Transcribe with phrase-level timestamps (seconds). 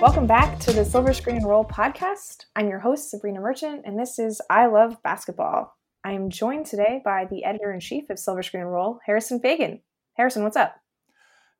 [0.00, 2.46] Welcome back to the Silver Screen Roll podcast.
[2.56, 5.76] I'm your host, Sabreena Merchant, and this is I Love Basketball.
[6.02, 9.80] I am joined today by the editor in chief of Silver Screen Roll, Harrison Faigen.
[10.14, 10.76] Harrison, what's up?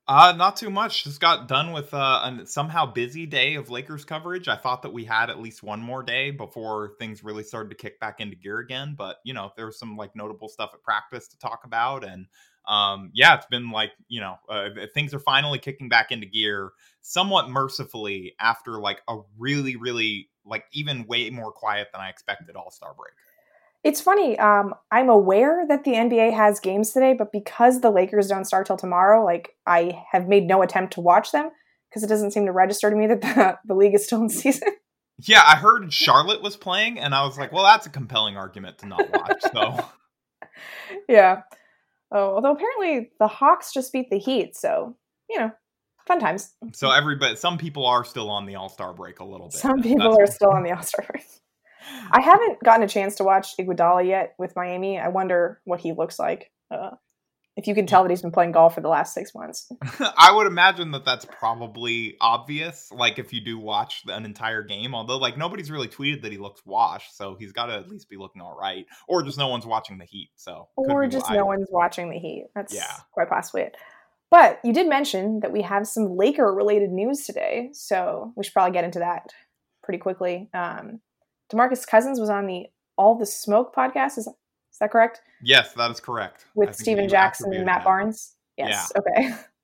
[0.07, 1.05] Uh, not too much.
[1.05, 4.49] Just got done with uh, a somehow busy day of Lakers coverage.
[4.49, 7.75] I thought that we had at least one more day before things really started to
[7.75, 8.97] kick back into gear again.
[8.99, 12.27] But you know, there was some like notable stuff at practice to talk about, and
[12.69, 16.73] um, yeah, it's been like you know uh, things are finally kicking back into gear,
[17.01, 22.57] somewhat mercifully after like a really, really like even way more quiet than I expected
[22.57, 23.15] All Star break.
[23.85, 24.39] It's funny.
[24.39, 28.67] Um, I'm aware that the NBA has games today, but because the Lakers don't start
[28.67, 31.51] till tomorrow, like I have made no attempt to watch them
[31.91, 34.29] because it doesn't seem to register to me that the, the league is still in
[34.29, 34.69] season.
[35.21, 38.79] Yeah, I heard Charlotte was playing, and I was like, well, that's a compelling argument
[38.79, 39.43] to not watch.
[39.53, 39.89] So,
[41.09, 41.43] yeah.
[42.11, 44.97] Oh, although apparently the Hawks just beat the Heat, so
[45.31, 45.53] you know,
[46.05, 46.55] fun times.
[46.73, 49.61] So everybody, some people are still on the All Star break a little bit.
[49.61, 51.25] Some people That's are still on the All Star break.
[52.11, 54.99] I haven't gotten a chance to watch Iguodala yet with Miami.
[54.99, 56.51] I wonder what he looks like.
[56.71, 56.91] Uh,
[57.57, 59.71] if you can tell that he's been playing golf for the last six months.
[60.19, 62.91] I would imagine that that's probably obvious.
[62.91, 66.39] Like if you do watch an entire game, although like nobody's really tweeted that he
[66.39, 68.87] looks washed, so he's got to at least be looking all right.
[69.07, 70.31] Or just no one's watching the Heat.
[70.35, 72.47] So or just no one's watching the Heat.
[72.57, 72.97] That's yeah.
[73.13, 73.77] quite possibly it.
[74.31, 78.53] But you did mention that we have some Laker related news today, so we should
[78.53, 79.33] probably get into that
[79.85, 80.51] pretty quickly.
[80.53, 81.01] Um,
[81.53, 84.19] DeMarcus Cousins was on the All the Smoke podcast.
[84.19, 85.21] Is is that correct?
[85.41, 86.47] Yes, that is correct.
[86.57, 87.85] With Stephen Jackson and Matt that.
[87.85, 88.35] Barnes.
[88.57, 88.93] Yes.
[88.95, 89.01] Yeah.
[89.01, 89.35] Okay.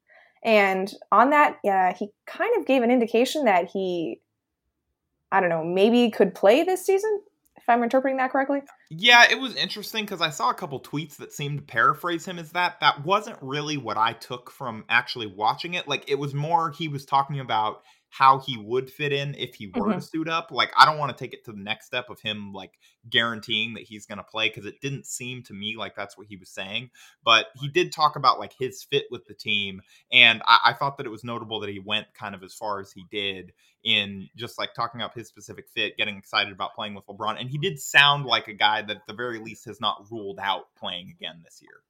[0.43, 4.21] And on that, yeah, he kind of gave an indication that he,
[5.31, 7.21] I don't know, maybe could play this season.
[7.57, 8.63] If I'm interpreting that correctly.
[8.89, 12.39] Yeah, it was interesting because I saw a couple tweets that seemed to paraphrase him
[12.39, 12.81] as that.
[12.81, 15.87] That wasn't really what I took from actually watching it.
[15.87, 19.69] Like it was more he was talking about how he would fit in if he
[19.69, 19.99] were mm-hmm.
[19.99, 20.51] to suit up.
[20.51, 22.73] Like, I don't want to take it to the next step of him like
[23.09, 26.27] guaranteeing that he's going to play because it didn't seem to me like that's what
[26.27, 26.91] he was saying.
[27.25, 29.81] But he did talk about like his fit with the team,
[30.13, 32.81] and I, I thought that it was notable that he went kind of as far
[32.81, 33.53] as he did
[33.85, 37.49] in just like talking about his specific fit, getting excited about playing with LeBron, and
[37.49, 40.67] he did sound like a guy that at the very least has not ruled out
[40.77, 41.81] playing again this year.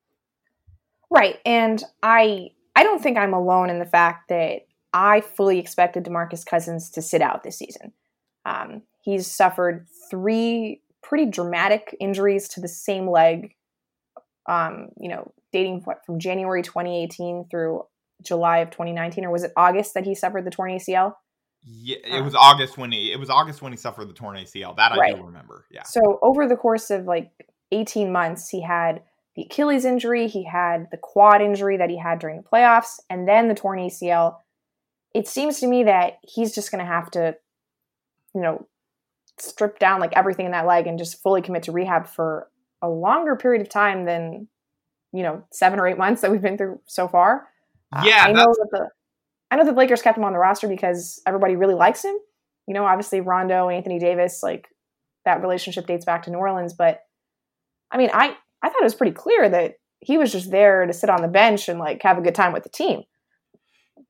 [1.09, 6.05] Right, and I I don't think I'm alone in the fact that I fully expected
[6.05, 7.93] DeMarcus Cousins to sit out this season.
[8.45, 13.55] Um, he's suffered three pretty dramatic injuries to the same leg,
[14.49, 17.83] um, you know, dating from January 2018 through
[18.23, 21.15] July of 2019, or was it August that he suffered the torn ACL?
[21.63, 24.77] Yeah, it was August when he it was August when he suffered the torn ACL.
[24.77, 25.17] That I right.
[25.17, 25.67] do remember.
[25.71, 25.83] Yeah.
[25.83, 27.31] So over the course of like
[27.71, 29.03] 18 months, he had
[29.37, 33.29] the Achilles injury, he had the quad injury that he had during the playoffs, and
[33.29, 34.37] then the torn ACL
[35.15, 37.37] it seems to me that he's just going to have to,
[38.35, 38.67] you know,
[39.39, 42.49] strip down like everything in that leg and just fully commit to rehab for
[42.83, 44.49] a longer period of time than,
[45.13, 47.49] you know, seven or eight months that we've been through so far.
[48.05, 48.89] Yeah, uh, I know that the
[49.51, 52.15] I know the Lakers kept him on the roster because everybody really likes him.
[52.69, 54.69] You know, obviously Rondo, Anthony Davis, like
[55.25, 57.01] that relationship dates back to New Orleans, but
[57.91, 60.93] I mean, I I thought it was pretty clear that he was just there to
[60.93, 63.03] sit on the bench and like have a good time with the team.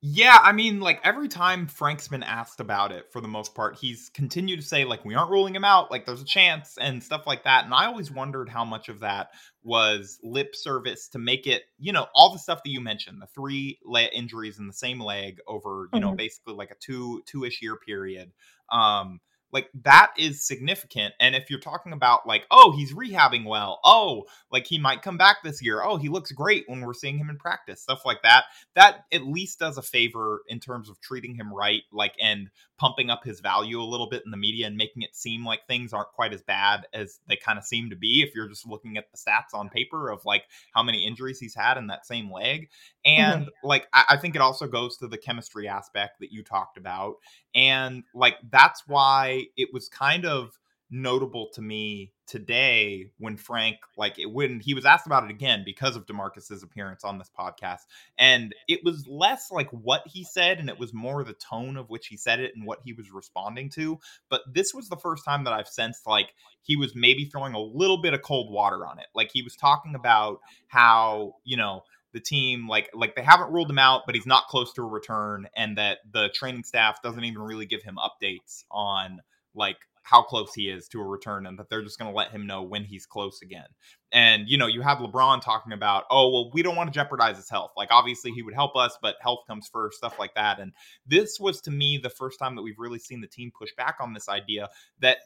[0.02, 3.76] Yeah, I mean, like every time Frank's been asked about it, for the most part,
[3.76, 7.02] he's continued to say, like, we aren't ruling him out, like, there's a chance and
[7.02, 7.66] stuff like that.
[7.66, 9.28] And I always wondered how much of that
[9.62, 13.26] was lip service to make it, you know, all the stuff that you mentioned, the
[13.26, 16.08] three le- injuries in the same leg over, you mm-hmm.
[16.08, 18.32] know, basically like a two two ish year period.
[18.72, 19.20] Um,
[19.52, 24.24] like that is significant and if you're talking about like oh he's rehabbing well oh
[24.50, 27.30] like he might come back this year oh he looks great when we're seeing him
[27.30, 28.44] in practice stuff like that
[28.74, 33.10] that at least does a favor in terms of treating him right like and pumping
[33.10, 35.92] up his value a little bit in the media and making it seem like things
[35.92, 38.96] aren't quite as bad as they kind of seem to be if you're just looking
[38.96, 42.32] at the stats on paper of like how many injuries he's had in that same
[42.32, 42.68] leg
[43.04, 43.50] and mm-hmm.
[43.66, 47.16] like I, I think it also goes to the chemistry aspect that you talked about
[47.54, 50.58] and like that's why it was kind of
[50.92, 55.62] notable to me today when Frank like it, when he was asked about it again
[55.64, 57.82] because of DeMarcus's appearance on this podcast
[58.18, 61.88] and it was less like what he said and it was more the tone of
[61.90, 65.24] which he said it and what he was responding to but this was the first
[65.24, 68.86] time that I've sensed like he was maybe throwing a little bit of cold water
[68.86, 69.06] on it.
[69.14, 71.82] Like he was talking about how you know
[72.12, 74.86] the team like like they haven't ruled him out, but he's not close to a
[74.86, 79.20] return, and that the training staff doesn't even really give him updates on
[79.54, 82.30] like how close he is to a return and that they're just going to let
[82.30, 83.66] him know when he's close again.
[84.12, 87.36] And, you know, you have LeBron talking about, oh, well, we don't want to jeopardize
[87.36, 87.72] his health.
[87.76, 90.58] Like, obviously, he would help us, but health comes first, stuff like that.
[90.58, 90.72] And
[91.06, 93.96] this was, to me, the first time that we've really seen the team push back
[94.00, 94.68] on this idea
[95.00, 95.18] that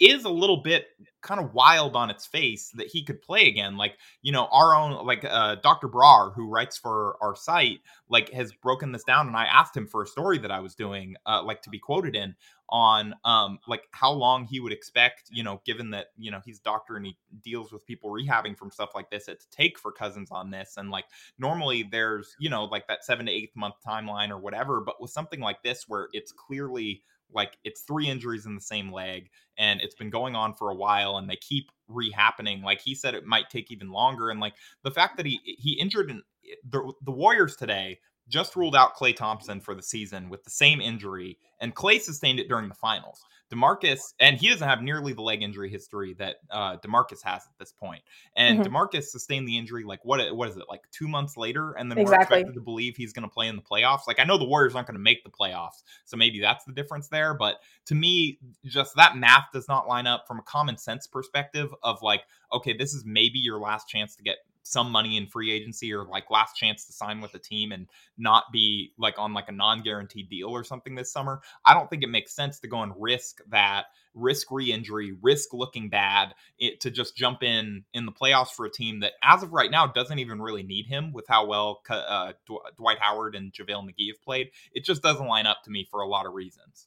[0.00, 0.86] is a little bit
[1.20, 3.76] kind of wild on its face that he could play again.
[3.76, 5.88] Like, you know, our own, like uh, Dr.
[5.88, 9.28] Brar, who writes for our site, like has broken this down.
[9.28, 11.78] And I asked him for a story that I was doing, uh, like to be
[11.78, 12.34] quoted in
[12.72, 16.58] on um like how long he would expect you know given that you know he's
[16.58, 19.92] doctor and he deals with people rehabbing from stuff like this it to take for
[19.92, 20.74] cousins on this.
[20.78, 21.04] And like
[21.38, 25.10] normally there's you know like that seven to eight month timeline or whatever but with
[25.10, 27.02] something like this where it's clearly
[27.34, 29.28] like it's three injuries in the same leg
[29.58, 33.14] and it's been going on for a while and they keep rehappening like he said
[33.14, 34.30] it might take even longer.
[34.30, 36.22] And like the fact that he he injured in
[36.70, 37.98] the, the warriors today
[38.32, 42.40] just ruled out Klay Thompson for the season with the same injury, and Klay sustained
[42.40, 43.24] it during the finals.
[43.52, 47.58] DeMarcus, and he doesn't have nearly the leg injury history that uh, DeMarcus has at
[47.58, 48.02] this point.
[48.34, 48.74] And mm-hmm.
[48.74, 50.34] DeMarcus sustained the injury like what?
[50.34, 51.72] What is it like two months later?
[51.72, 52.36] And then exactly.
[52.36, 54.06] we're expected to believe he's going to play in the playoffs.
[54.06, 56.72] Like I know the Warriors aren't going to make the playoffs, so maybe that's the
[56.72, 57.34] difference there.
[57.34, 57.56] But
[57.86, 62.00] to me, just that math does not line up from a common sense perspective of
[62.00, 62.22] like,
[62.54, 66.04] okay, this is maybe your last chance to get some money in free agency or
[66.04, 69.52] like last chance to sign with a team and not be like on like a
[69.52, 72.92] non-guaranteed deal or something this summer i don't think it makes sense to go and
[72.96, 78.50] risk that risk re-injury risk looking bad it, to just jump in in the playoffs
[78.50, 81.46] for a team that as of right now doesn't even really need him with how
[81.46, 82.32] well uh,
[82.76, 86.00] dwight howard and javale mcgee have played it just doesn't line up to me for
[86.00, 86.86] a lot of reasons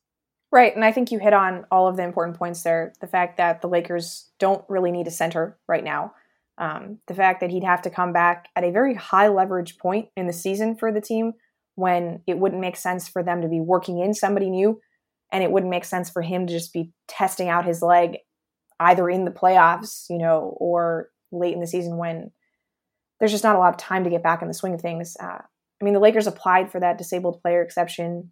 [0.51, 0.73] Right.
[0.73, 2.93] And I think you hit on all of the important points there.
[3.01, 6.13] The fact that the Lakers don't really need a center right now.
[6.57, 10.07] Um, the fact that he'd have to come back at a very high leverage point
[10.15, 11.33] in the season for the team
[11.75, 14.79] when it wouldn't make sense for them to be working in somebody new
[15.31, 18.17] and it wouldn't make sense for him to just be testing out his leg
[18.79, 22.31] either in the playoffs, you know, or late in the season when
[23.19, 25.15] there's just not a lot of time to get back in the swing of things.
[25.19, 25.39] Uh,
[25.81, 28.31] I mean, the Lakers applied for that disabled player exception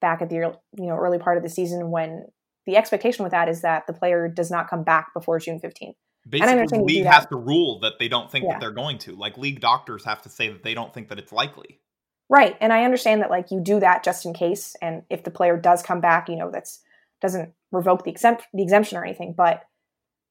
[0.00, 2.26] back at the you know early part of the season when
[2.66, 5.94] the expectation with that is that the player does not come back before June 15th.
[6.28, 8.52] Basically, the league has to rule that they don't think yeah.
[8.52, 9.14] that they're going to.
[9.14, 11.80] Like league doctors have to say that they don't think that it's likely.
[12.30, 15.30] Right, and I understand that like you do that just in case, and if the
[15.30, 16.80] player does come back, you know that's
[17.20, 19.34] doesn't revoke the exempt the exemption or anything.
[19.36, 19.62] But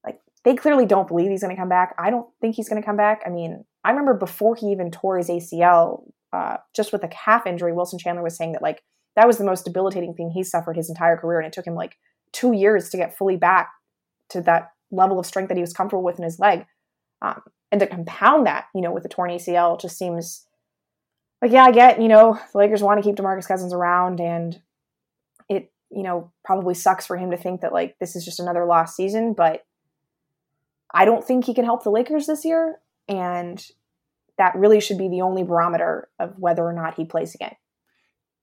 [0.04, 1.94] like they clearly don't believe he's going to come back.
[1.96, 3.22] I don't think he's going to come back.
[3.24, 7.46] I mean, I remember before he even tore his ACL, uh, just with a calf
[7.46, 8.82] injury, Wilson Chandler was saying that like
[9.14, 11.76] that was the most debilitating thing he suffered his entire career, and it took him
[11.76, 11.96] like
[12.32, 13.70] two years to get fully back
[14.30, 16.66] to that level of strength that he was comfortable with in his leg.
[17.22, 20.46] Um, and to compound that, you know, with the torn ACL, just seems
[21.42, 24.60] like, yeah, I get, you know, the Lakers want to keep DeMarcus Cousins around, and
[25.48, 28.64] it, you know, probably sucks for him to think that like this is just another
[28.64, 29.64] lost season, but
[30.92, 33.64] I don't think he can help the Lakers this year, and
[34.38, 37.56] that really should be the only barometer of whether or not he plays again.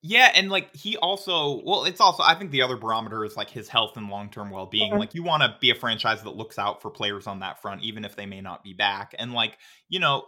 [0.04, 3.52] Yeah, and like he also, well, it's also I think the other barometer is like
[3.52, 4.92] his health and long term well being.
[4.92, 5.00] Mm-hmm.
[5.00, 7.84] Like you want to be a franchise that looks out for players on that front,
[7.84, 9.14] even if they may not be back.
[9.20, 9.60] And like
[9.92, 10.28] you know,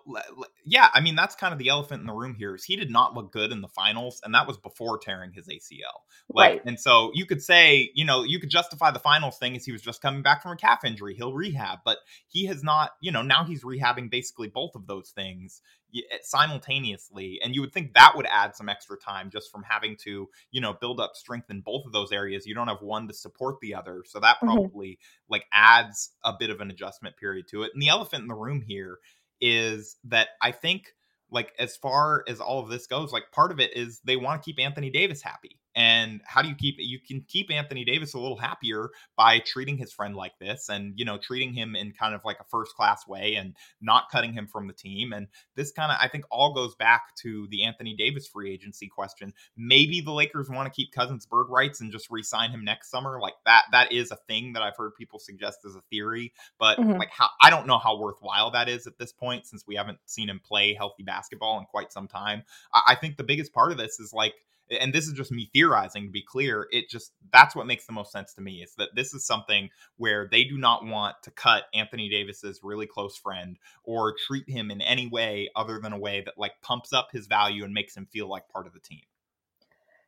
[0.66, 2.92] yeah, I mean that's kind of the elephant in the room here is he did
[2.92, 6.02] not look good in the finals, and that was before tearing his ACL.
[6.30, 6.62] Like, right.
[6.66, 9.72] and so you could say, you know, you could justify the finals thing as he
[9.72, 12.92] was just coming back from a calf injury, he'll rehab, but he has not.
[13.00, 15.62] You know, now he's rehabbing basically both of those things
[15.96, 19.96] eh, simultaneously, and you would think that would add some extra time just from having
[20.04, 22.46] to, you know, build up strength in both of those areas.
[22.46, 24.48] You don't have one to support the other, so that mm-hmm.
[24.48, 25.32] probably mm-hmm.
[25.32, 27.72] like adds a bit of an adjustment period to it.
[27.74, 29.00] And the elephant in the room here
[29.44, 30.94] is that I think
[31.30, 34.42] like as far as all of this goes, like part of it is they want
[34.42, 35.60] to keep Anthony Davis happy.
[35.76, 39.78] And how do you keep you can keep Anthony Davis a little happier by treating
[39.78, 42.76] his friend like this and you know treating him in kind of like a first
[42.76, 46.26] class way and not cutting him from the team and this kind of I think
[46.30, 49.34] all goes back to the Anthony Davis free agency question.
[49.58, 53.20] Maybe the Lakers want to keep Cousins bird rights and just re-sign him next summer
[53.20, 56.78] like that that is a thing that I've heard people suggest as a theory, but
[56.78, 57.00] mm-hmm.
[57.00, 60.00] like how I don't know how worthwhile that is at this point since we haven't
[60.06, 62.44] seen him play healthy basketball in quite some time.
[62.74, 64.34] I, I think the biggest part of this is like
[64.70, 67.94] and this is just me theorizing to be clear it just that's what makes the
[67.94, 71.32] most sense to me is that this is something where they do not want to
[71.32, 76.00] cut anthony davis's really close friend or treat him in any way other than a
[76.00, 78.80] way that like pumps up his value and makes him feel like part of the
[78.80, 79.02] team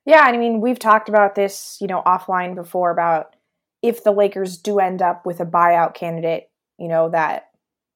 [0.05, 3.35] yeah i mean we've talked about this you know offline before about
[3.81, 7.49] if the lakers do end up with a buyout candidate you know that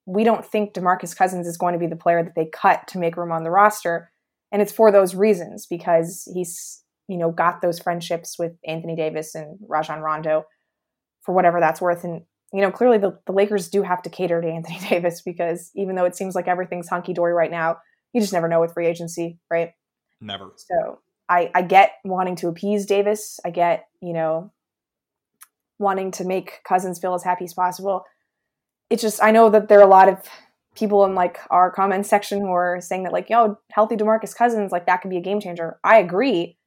[0.10, 2.98] we don't think DeMarcus Cousins is going to be the player that they cut to
[2.98, 4.09] make room on the roster.
[4.52, 9.36] And it's for those reasons because he's, you know, got those friendships with Anthony Davis
[9.36, 10.46] and Rajon Rondo
[11.22, 12.04] for whatever that's worth.
[12.04, 15.72] And, you know, clearly the, the Lakers do have to cater to Anthony Davis because
[15.76, 17.78] even though it seems like everything's hunky dory right now,
[18.14, 19.72] you just never know with free agency, right?
[20.20, 20.52] Never.
[20.58, 23.40] So I, I get wanting to appease Davis.
[23.46, 24.52] I get, you know,
[25.78, 28.04] wanting to make Cousins feel as happy as possible
[28.90, 30.20] it's just I know that there are a lot of
[30.76, 34.72] people in like our comment section who are saying that like, yo, healthy DeMarcus Cousins,
[34.72, 35.80] like that could be a game changer.
[35.84, 36.58] I agree.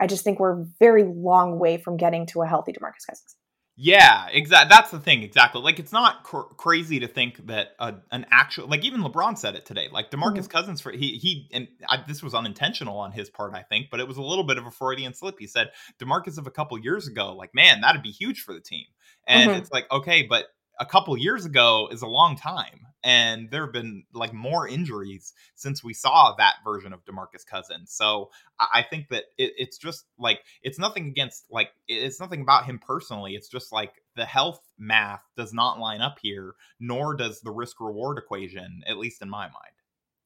[0.00, 3.36] I just think we're very long way from getting to a healthy DeMarcus Cousins.
[3.76, 4.68] Yeah, exactly.
[4.68, 5.22] That's the thing.
[5.22, 5.62] Exactly.
[5.62, 9.54] Like it's not cr- crazy to think that a, an actual like even LeBron said
[9.54, 9.88] it today.
[9.90, 10.46] Like DeMarcus mm-hmm.
[10.46, 13.98] Cousins for he he and I, this was unintentional on his part, I think, but
[13.98, 15.36] it was a little bit of a Freudian slip.
[15.38, 18.60] He said DeMarcus of a couple years ago, like man, that'd be huge for the
[18.60, 18.84] team.
[19.26, 19.60] And mm-hmm.
[19.60, 20.46] it's like okay, but
[20.80, 25.32] a couple years ago is a long time and there have been like more injuries
[25.54, 27.92] since we saw that version of demarcus cousins.
[27.92, 32.64] So i think that it, it's just like it's nothing against like it's nothing about
[32.64, 33.34] him personally.
[33.34, 37.80] It's just like the health math does not line up here nor does the risk
[37.80, 39.74] reward equation at least in my mind.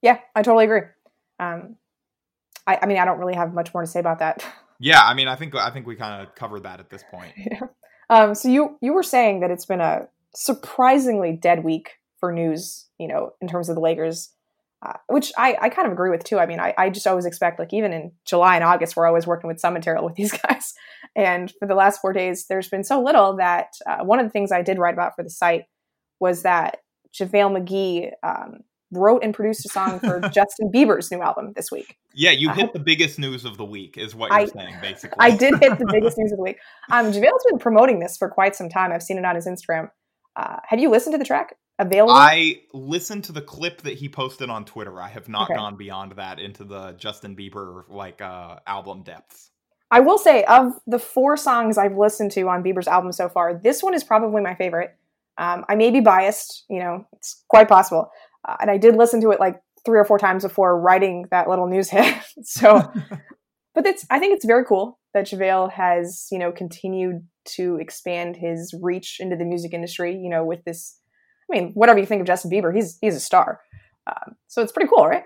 [0.02, 0.82] Yeah i totally agree.
[1.40, 1.76] Um
[2.66, 4.44] i, I mean i don't really have much more to say about that.
[4.78, 7.32] Yeah i mean i think i think we kind of covered that at this point.
[7.36, 7.60] Yeah.
[8.10, 10.06] Um so you you were saying that it's been a
[10.36, 14.30] surprisingly dead week for news, you know, in terms of the Lakers,
[14.82, 16.38] uh, which I, I kind of agree with too.
[16.38, 19.26] I mean, I, I just always expect, like, even in July and August, we're always
[19.26, 20.74] working with some material with these guys.
[21.14, 24.30] And for the last four days, there's been so little that uh, one of the
[24.30, 25.64] things I did write about for the site
[26.20, 26.78] was that
[27.18, 28.60] JaVale McGee um,
[28.92, 31.96] wrote and produced a song for Justin Bieber's new album this week.
[32.14, 34.46] Yeah, you uh, hit uh, the biggest news of the week, is what you're I,
[34.46, 35.16] saying, basically.
[35.18, 36.58] I did hit the biggest news of the week.
[36.90, 38.92] Um, JaVale's been promoting this for quite some time.
[38.92, 39.90] I've seen it on his Instagram.
[40.36, 41.56] Uh, have you listened to the track?
[41.78, 42.14] Available?
[42.14, 45.00] I listened to the clip that he posted on Twitter.
[45.00, 45.56] I have not okay.
[45.56, 49.50] gone beyond that into the Justin Bieber like uh, album depths.
[49.90, 53.54] I will say, of the four songs I've listened to on Bieber's album so far,
[53.54, 54.96] this one is probably my favorite.
[55.38, 58.10] Um, I may be biased, you know, it's quite possible.
[58.46, 61.48] Uh, and I did listen to it like three or four times before writing that
[61.48, 62.14] little news hit.
[62.42, 62.90] so,
[63.74, 68.36] but it's, I think it's very cool that JaVale has, you know, continued to expand
[68.36, 70.16] his reach into the music industry.
[70.16, 70.98] You know, with this,
[71.50, 73.60] I mean, whatever you think of Justin Bieber, he's he's a star.
[74.06, 75.24] Um, so it's pretty cool, right?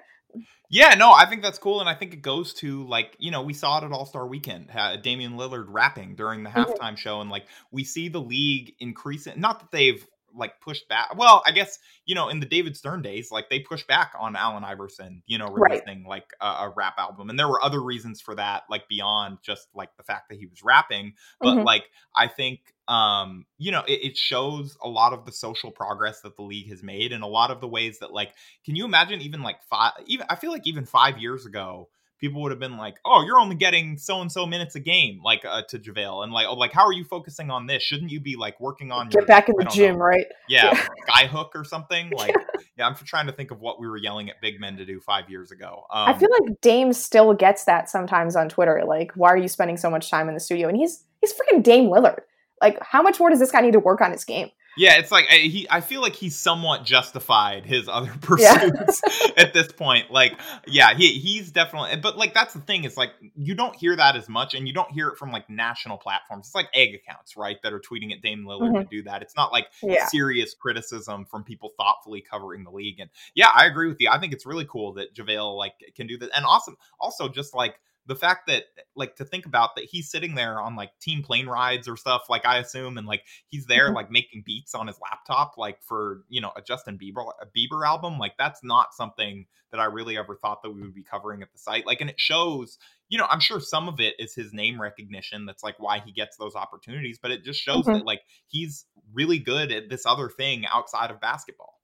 [0.72, 3.42] Yeah, no, I think that's cool, and I think it goes to like you know
[3.42, 6.70] we saw it at All Star Weekend, uh, Damian Lillard rapping during the mm-hmm.
[6.70, 9.40] halftime show, and like we see the league increasing.
[9.40, 11.16] Not that they've like pushed back.
[11.16, 14.36] Well, I guess you know in the David Stern days, like they pushed back on
[14.36, 16.08] Allen Iverson, you know, releasing right.
[16.08, 19.68] like a, a, rap album, and there were other reasons for that, like beyond just
[19.74, 21.14] like the fact that he was rapping.
[21.40, 21.66] But mm-hmm.
[21.66, 21.84] like
[22.14, 26.34] I think um you know it, it, shows a lot of the social progress that
[26.34, 28.34] the league has made and a lot of the ways that like
[28.64, 31.88] can you imagine even like five even i feel like even five years ago
[32.20, 35.20] people would have been like, "Oh, you're only getting so and so minutes a game,"
[35.24, 37.82] like uh, to JaVale, and like, "Oh, like how are you focusing on this?
[37.82, 40.26] Shouldn't you be like working on get your, back in the gym, know, right?
[40.48, 40.86] Yeah, yeah.
[41.06, 42.10] guy hook or something.
[42.20, 42.60] Like, yeah.
[42.76, 42.86] yeah.
[42.86, 45.30] I'm trying to think of what we were yelling at big men to do five
[45.30, 45.84] years ago.
[45.90, 48.82] Um, I feel like Dame still gets that sometimes on Twitter.
[48.86, 50.68] Like, why are you spending so much time in the studio?
[50.68, 52.20] And he's he's freaking Dame Lillard.
[52.60, 54.50] Like, how much more does this guy need to work on his game?
[54.80, 55.66] Yeah, it's like he.
[55.68, 59.26] I feel like he's somewhat justified his other pursuits yeah.
[59.36, 60.10] at this point.
[60.10, 60.32] Like,
[60.66, 61.96] yeah, he he's definitely.
[61.96, 64.72] But like, that's the thing is like you don't hear that as much, and you
[64.72, 66.46] don't hear it from like national platforms.
[66.46, 68.78] It's like egg accounts, right, that are tweeting at Dame Lillard mm-hmm.
[68.78, 69.20] to do that.
[69.20, 70.06] It's not like yeah.
[70.06, 73.00] serious criticism from people thoughtfully covering the league.
[73.00, 74.08] And yeah, I agree with you.
[74.10, 76.78] I think it's really cool that JaVale like can do that, and awesome.
[76.98, 77.74] Also, just like
[78.06, 78.64] the fact that
[78.96, 82.22] like to think about that he's sitting there on like team plane rides or stuff
[82.28, 83.96] like i assume and like he's there mm-hmm.
[83.96, 87.86] like making beats on his laptop like for you know a justin bieber a bieber
[87.86, 91.42] album like that's not something that i really ever thought that we would be covering
[91.42, 92.78] at the site like and it shows
[93.08, 96.12] you know i'm sure some of it is his name recognition that's like why he
[96.12, 97.98] gets those opportunities but it just shows mm-hmm.
[97.98, 101.78] that like he's really good at this other thing outside of basketball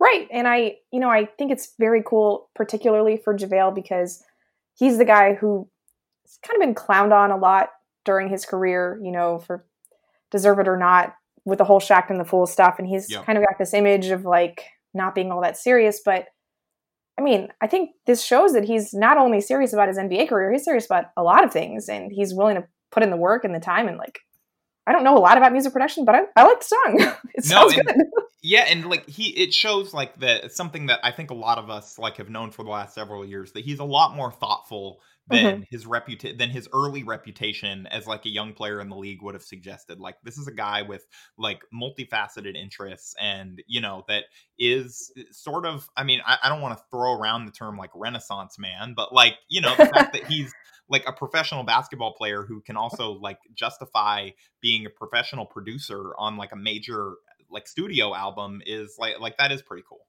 [0.00, 4.24] right and i you know i think it's very cool particularly for javale because
[4.76, 5.68] he's the guy who
[6.46, 7.70] kind of been clowned on a lot
[8.04, 9.64] during his career, you know, for
[10.30, 11.14] deserve it or not,
[11.44, 12.76] with the whole Shaqtin' the Fool stuff.
[12.78, 14.64] And he's kind of got this image of like
[14.94, 16.00] not being all that serious.
[16.04, 16.26] But
[17.18, 20.50] I mean, I think this shows that he's not only serious about his NBA career,
[20.52, 23.44] he's serious about a lot of things and he's willing to put in the work
[23.44, 24.20] and the time and like
[24.86, 27.16] I don't know a lot about music production, but I, I like the song.
[27.34, 27.96] it sounds no, good.
[28.42, 31.70] Yeah, and like he it shows like that something that I think a lot of
[31.70, 35.00] us like have known for the last several years that he's a lot more thoughtful
[35.28, 35.62] than mm-hmm.
[35.70, 39.34] his reputation than his early reputation as like a young player in the league would
[39.34, 40.00] have suggested.
[40.00, 41.06] Like this is a guy with
[41.38, 44.24] like multifaceted interests and you know that
[44.58, 47.90] is sort of I mean, I, I don't want to throw around the term like
[47.94, 50.52] renaissance man, but like, you know, the fact that he's
[50.88, 54.30] like a professional basketball player who can also like justify
[54.60, 57.14] being a professional producer on like a major
[57.52, 60.06] like studio album is like like that is pretty cool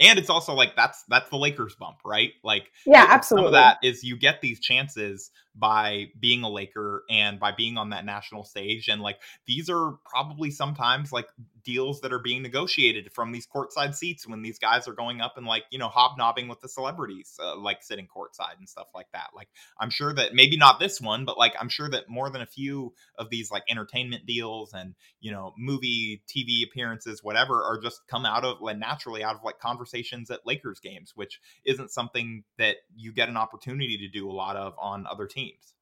[0.00, 2.32] and it's also like that's that's the Lakers bump, right?
[2.42, 3.42] Like yeah, absolutely.
[3.42, 7.76] Some of that is you get these chances by being a Laker and by being
[7.76, 11.28] on that national stage, and like these are probably sometimes like
[11.64, 15.36] deals that are being negotiated from these courtside seats when these guys are going up
[15.36, 19.06] and like you know hobnobbing with the celebrities, uh, like sitting courtside and stuff like
[19.12, 19.28] that.
[19.34, 19.48] Like
[19.78, 22.46] I'm sure that maybe not this one, but like I'm sure that more than a
[22.46, 28.06] few of these like entertainment deals and you know movie, TV appearances, whatever, are just
[28.08, 32.44] come out of like naturally out of like conversations at Lakers games, which isn't something
[32.58, 35.74] that you get an opportunity to do a lot of on other teams.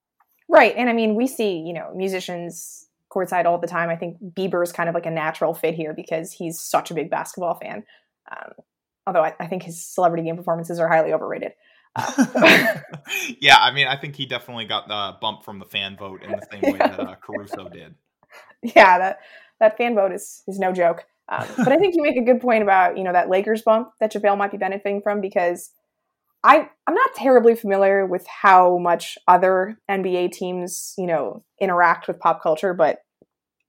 [0.48, 0.74] Right.
[0.76, 3.90] And I mean, we see, you know, musicians courtside all the time.
[3.90, 6.94] I think Bieber is kind of like a natural fit here because he's such a
[6.94, 7.84] big basketball fan.
[8.30, 8.52] Um,
[9.06, 11.52] although I, I, think his celebrity game performances are highly overrated.
[11.96, 12.74] Uh,
[13.40, 16.32] yeah, I mean, I think he definitely got the bump from the fan vote in
[16.32, 17.94] the same way that uh, Caruso did.
[18.62, 19.20] Yeah, that
[19.60, 21.06] that fan vote is is no joke.
[21.30, 23.90] Um, but I think you make a good point about you know that Lakers bump
[24.00, 25.70] that JaVale might be benefiting from because
[26.44, 32.20] I I'm not terribly familiar with how much other NBA teams you know interact with
[32.20, 32.98] pop culture, but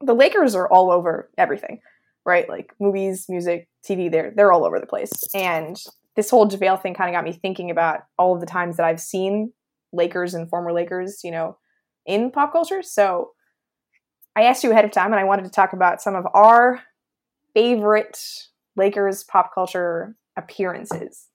[0.01, 1.79] the Lakers are all over everything,
[2.25, 2.47] right?
[2.47, 5.11] Like movies, music, TV, they're they're all over the place.
[5.33, 5.81] And
[6.15, 8.85] this whole JaVale thing kind of got me thinking about all of the times that
[8.85, 9.53] I've seen
[9.93, 11.57] Lakers and former Lakers, you know,
[12.05, 12.81] in pop culture.
[12.81, 13.31] So
[14.35, 16.81] I asked you ahead of time, and I wanted to talk about some of our
[17.53, 18.19] favorite
[18.75, 21.28] Lakers pop culture appearances.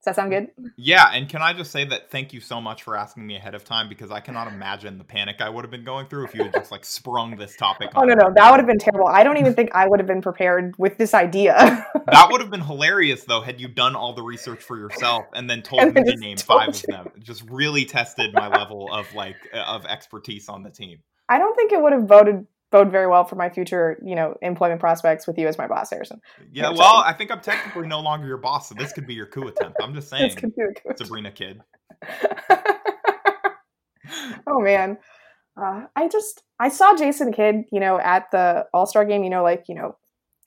[0.00, 0.48] Does that sound good?
[0.78, 3.54] Yeah, and can I just say that thank you so much for asking me ahead
[3.54, 6.34] of time because I cannot imagine the panic I would have been going through if
[6.34, 7.90] you had just like sprung this topic.
[7.94, 8.10] Oh, on.
[8.10, 9.08] Oh no, no, that would have been terrible.
[9.08, 11.52] I don't even think I would have been prepared with this idea.
[12.06, 15.50] that would have been hilarious though had you done all the research for yourself and
[15.50, 16.72] then told and me to name five you.
[16.72, 17.12] of them.
[17.16, 21.00] It just really tested my level of like of expertise on the team.
[21.28, 24.36] I don't think it would have voted bode very well for my future, you know,
[24.42, 26.20] employment prospects with you as my boss, Harrison.
[26.52, 29.26] Yeah, well, I think I'm technically no longer your boss, so this could be your
[29.26, 29.78] coup attempt.
[29.82, 31.60] I'm just saying, Sabreena Kidd.
[34.46, 34.98] oh man,
[35.60, 39.30] uh, I just I saw Jason Kidd, you know, at the All Star game, you
[39.30, 39.96] know, like you know,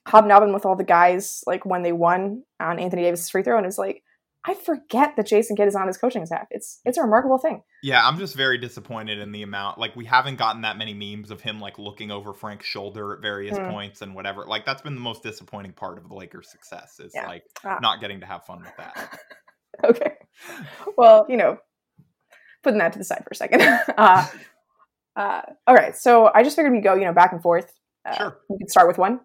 [0.07, 3.65] hobnobbing with all the guys, like when they won on Anthony Davis' free throw, and
[3.65, 4.03] it's like
[4.45, 6.47] I forget that Jason Kidd is on his coaching staff.
[6.51, 7.63] It's it's a remarkable thing.
[7.81, 9.77] Yeah, I'm just very disappointed in the amount.
[9.77, 13.21] Like we haven't gotten that many memes of him like looking over Frank's shoulder at
[13.21, 13.71] various mm.
[13.71, 14.45] points and whatever.
[14.45, 17.25] Like that's been the most disappointing part of the Lakers' success is yeah.
[17.25, 17.79] like ah.
[17.81, 19.19] not getting to have fun with that.
[19.85, 20.13] okay.
[20.97, 21.57] Well, you know,
[22.63, 23.61] putting that to the side for a second.
[23.97, 24.27] uh,
[25.15, 25.95] uh, all right.
[25.95, 27.71] So I just figured we'd go, you know, back and forth.
[28.05, 28.37] Uh, sure.
[28.49, 29.21] We could start with one.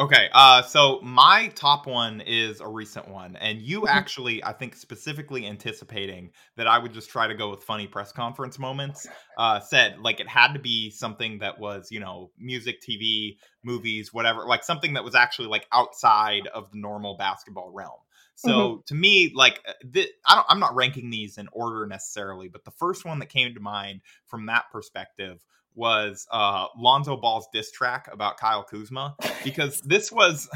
[0.00, 3.88] Okay, uh, so my top one is a recent one, and you mm-hmm.
[3.88, 8.10] actually, I think, specifically anticipating that I would just try to go with funny press
[8.10, 12.80] conference moments, uh, said like it had to be something that was, you know, music,
[12.80, 18.00] TV, movies, whatever, like something that was actually like outside of the normal basketball realm.
[18.36, 18.80] So mm-hmm.
[18.86, 22.64] to me, like uh, th- I don't, I'm not ranking these in order necessarily, but
[22.64, 25.44] the first one that came to mind from that perspective
[25.80, 30.48] was uh, Lonzo Ball's diss track about Kyle Kuzma because this was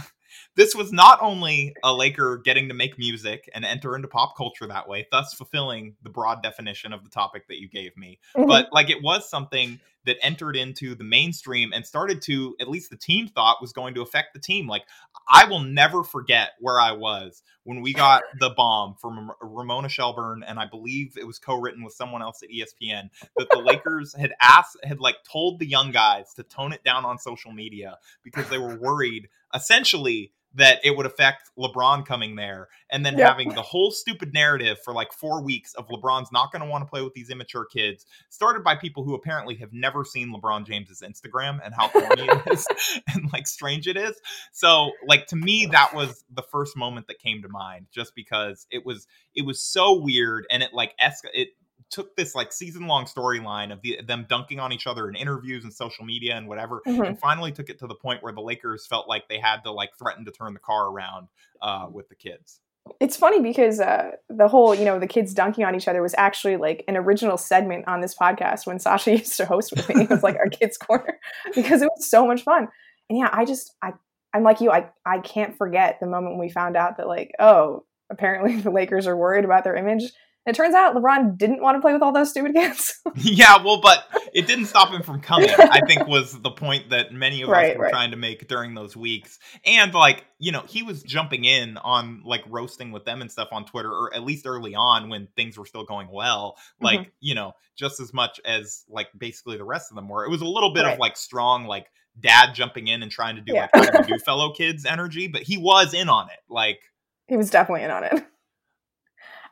[0.55, 4.67] this was not only a Laker getting to make music and enter into pop culture
[4.67, 8.47] that way, thus fulfilling the broad definition of the topic that you gave me, mm-hmm.
[8.47, 12.91] but like it was something that entered into the mainstream and started to, at least
[12.91, 14.67] the team thought, was going to affect the team.
[14.67, 14.85] Like,
[15.29, 20.43] I will never forget where I was when we got the bomb from Ramona Shelburne,
[20.47, 24.35] and I believe it was co-written with someone else at ESPN that the Lakers had
[24.41, 28.49] asked, had like told the young guys to tone it down on social media because
[28.49, 33.63] they were worried, essentially that it would affect LeBron coming there and then having the
[33.63, 37.03] whole stupid narrative for like four weeks of LeBron's not going to want to play
[37.03, 41.59] with these immature kids, started by people who apparently have never seen LeBron James's Instagram
[41.65, 42.67] and how corny it is
[43.13, 44.15] and like strange it is.
[44.53, 48.67] So, like to me, that was the first moment that came to mind, just because
[48.71, 51.49] it was it was so weird and it like esca- it
[51.95, 55.63] took this like season long storyline of the, them dunking on each other in interviews
[55.63, 57.03] and social media and whatever, mm-hmm.
[57.03, 59.71] and finally took it to the point where the Lakers felt like they had to
[59.71, 61.29] like threaten to turn the car around
[61.63, 62.61] uh, with the kids.
[63.01, 66.15] It's funny because uh, the whole, you know, the kids dunking on each other was
[66.19, 70.03] actually like an original segment on this podcast when Sasha used to host with me.
[70.03, 71.19] It was like our kids' corner
[71.55, 72.69] because it was so much fun.
[73.09, 73.93] And yeah, I just, I,
[74.35, 77.31] I'm like you, I I can't forget the moment when we found out that like,
[77.39, 80.13] oh, apparently the Lakers are worried about their image
[80.47, 83.01] it turns out LeBron didn't want to play with all those stupid kids.
[83.17, 84.05] yeah, well, but
[84.35, 85.49] it didn't stop him from coming.
[85.59, 87.93] I think was the point that many of right, us were right.
[87.93, 89.39] trying to make during those weeks.
[89.65, 93.49] And like, you know, he was jumping in on like roasting with them and stuff
[93.53, 96.57] on Twitter, or at least early on when things were still going well.
[96.79, 97.11] Like, mm-hmm.
[97.21, 100.27] you know, just as much as like basically the rest of them were.
[100.27, 100.93] It was a little bit right.
[100.93, 101.87] of like strong like
[102.21, 103.69] dad jumping in and trying to do yeah.
[103.75, 106.41] like do fellow kids energy, but he was in on it.
[106.51, 106.81] Like
[107.29, 108.27] he was definitely in on it.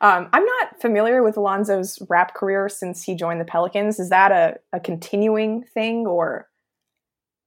[0.03, 4.01] Um, I'm not familiar with Alonzo's rap career since he joined the Pelicans.
[4.01, 6.49] Is that a, a continuing thing or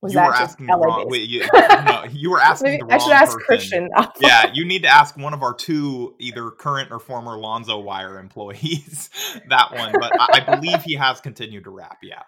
[0.01, 2.93] was you that were asking the wrong, wait, you, no, you were asking the wrong
[2.93, 3.91] I should ask person.
[3.91, 3.91] Christian.
[4.21, 8.19] yeah, you need to ask one of our two either current or former Lonzo Wire
[8.19, 9.11] employees
[9.51, 9.93] that one.
[9.93, 11.99] But I, I, believe he has continued to rap.
[12.03, 12.23] Yeah.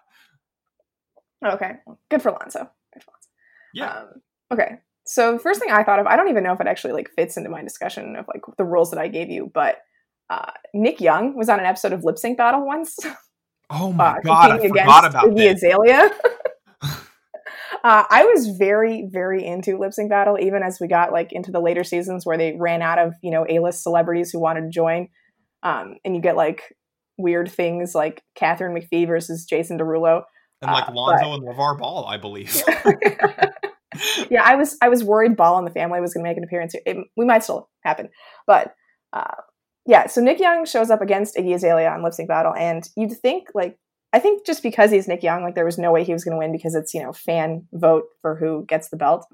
[1.43, 1.71] Okay,
[2.11, 2.69] good for Lonzo.
[2.93, 3.29] Good for Lonzo.
[3.73, 3.99] Yeah.
[3.99, 6.67] Um, okay, so the first thing I thought of, I don't even know if it
[6.67, 9.77] actually like fits into my discussion of like the rules that I gave you, but
[10.29, 12.97] uh, Nick Young was on an episode of Lip Sync Battle once.
[13.71, 15.55] Oh my uh, god, I forgot about that.
[15.55, 16.09] Azalea.
[17.83, 21.51] uh, I was very, very into Lip Sync Battle, even as we got like into
[21.51, 24.69] the later seasons where they ran out of you know A-list celebrities who wanted to
[24.69, 25.09] join,
[25.61, 26.75] um, and you get like
[27.19, 30.23] weird things like Katharine McPhee versus Jason Derulo,
[30.63, 31.33] and like uh, Lonzo but...
[31.35, 32.63] and LeVar Ball, I believe.
[34.31, 36.43] yeah, I was I was worried Ball and the family was going to make an
[36.43, 36.73] appearance.
[36.87, 38.09] It, we might still happen,
[38.47, 38.73] but
[39.13, 39.35] uh,
[39.89, 43.11] yeah, so Nick Young shows up against Iggy Azalea on Lip Sync Battle, and you'd
[43.11, 43.75] think like
[44.13, 46.33] I think just because he's Nick Young, like there was no way he was going
[46.33, 49.25] to win because it's you know fan vote for who gets the belt.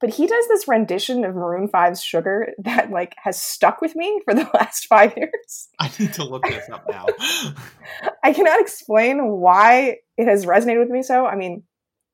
[0.00, 4.20] But he does this rendition of Maroon 5's "Sugar" that like has stuck with me
[4.24, 5.68] for the last five years.
[5.78, 7.06] I need to look this up now.
[8.24, 11.26] I cannot explain why it has resonated with me so.
[11.26, 11.62] I mean,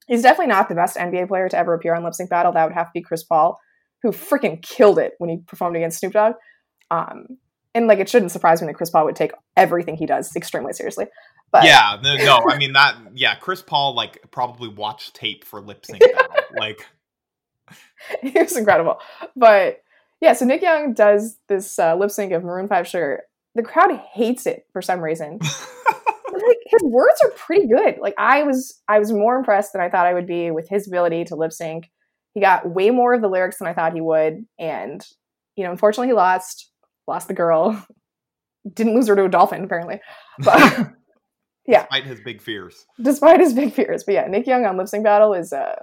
[0.09, 2.53] he's definitely not the best NBA player to ever appear on Lip Sync Battle.
[2.53, 3.59] That would have to be Chris Paul,
[4.03, 6.35] who freaking killed it when he performed against Snoop Dogg.
[6.90, 7.38] Um,
[7.79, 10.73] and like it shouldn't surprise me that Chris Paul would take everything he does extremely
[10.73, 11.07] seriously.
[11.51, 12.97] But yeah, no, no I mean that.
[13.14, 16.03] Yeah, Chris Paul like probably watched tape for lip sync.
[16.59, 16.85] like
[18.21, 18.99] he was incredible,
[19.35, 19.83] but
[20.21, 20.35] yeah.
[20.35, 23.23] So Nick Young does this uh, lip sync of Maroon Five Sugar.
[23.55, 25.38] The crowd hates it for some reason.
[26.33, 27.99] like his words are pretty good.
[28.01, 30.87] Like I was, I was more impressed than I thought I would be with his
[30.87, 31.91] ability to lip sync.
[32.35, 35.05] He got way more of the lyrics than I thought he would, and
[35.57, 36.68] you know, unfortunately, he lost
[37.09, 37.85] lost the girl,
[38.75, 40.01] didn't lose her to a dolphin apparently,
[40.38, 40.59] but
[41.66, 44.05] yeah, despite his big fears, despite his big fears.
[44.05, 45.83] But yeah, Nick Young on lip sync battle is a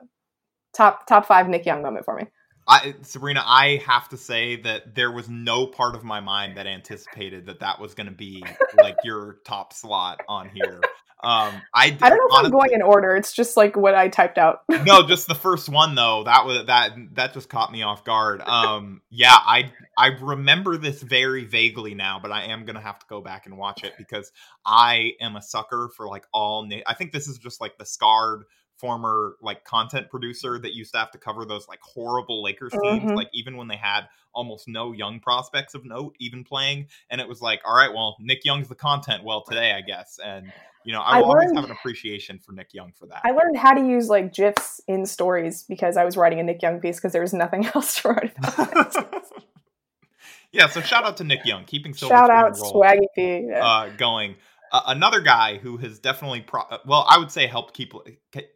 [0.73, 2.25] top top five Nick Young moment for me.
[2.67, 6.65] I, Sabreena, I have to say that there was no part of my mind that
[6.65, 8.43] anticipated that that was going to be
[8.81, 10.81] like your top slot on here.
[11.25, 13.15] Um, I I don't know if honestly, I'm going in order.
[13.15, 14.59] It's just like what I typed out.
[14.85, 16.23] no, just the first one though.
[16.23, 18.41] That was that that just caught me off guard.
[18.41, 23.05] Um, yeah, I I remember this very vaguely now, but I am gonna have to
[23.09, 24.31] go back and watch it because
[24.65, 26.69] I am a sucker for like all.
[26.85, 28.43] I think this is just like the scarred
[28.77, 33.03] former like content producer that used to have to cover those like horrible Lakers teams,
[33.03, 33.15] mm-hmm.
[33.15, 36.88] like even when they had almost no young prospects of note even playing.
[37.09, 40.19] And it was like, all right, well, Nick Young's the content well today, I guess.
[40.23, 40.51] And
[40.83, 43.21] you know, I, I always have an appreciation for Nick Young for that.
[43.25, 46.61] I learned how to use like GIFs in stories because I was writing a Nick
[46.61, 48.95] Young piece because there was nothing else to write about.
[50.51, 53.65] yeah, so shout out to Nick Young, keeping Silver shout out Swaggy P yeah.
[53.65, 54.35] uh, going.
[54.75, 57.93] Uh, another guy who has definitely, pro- well, I would say helped keep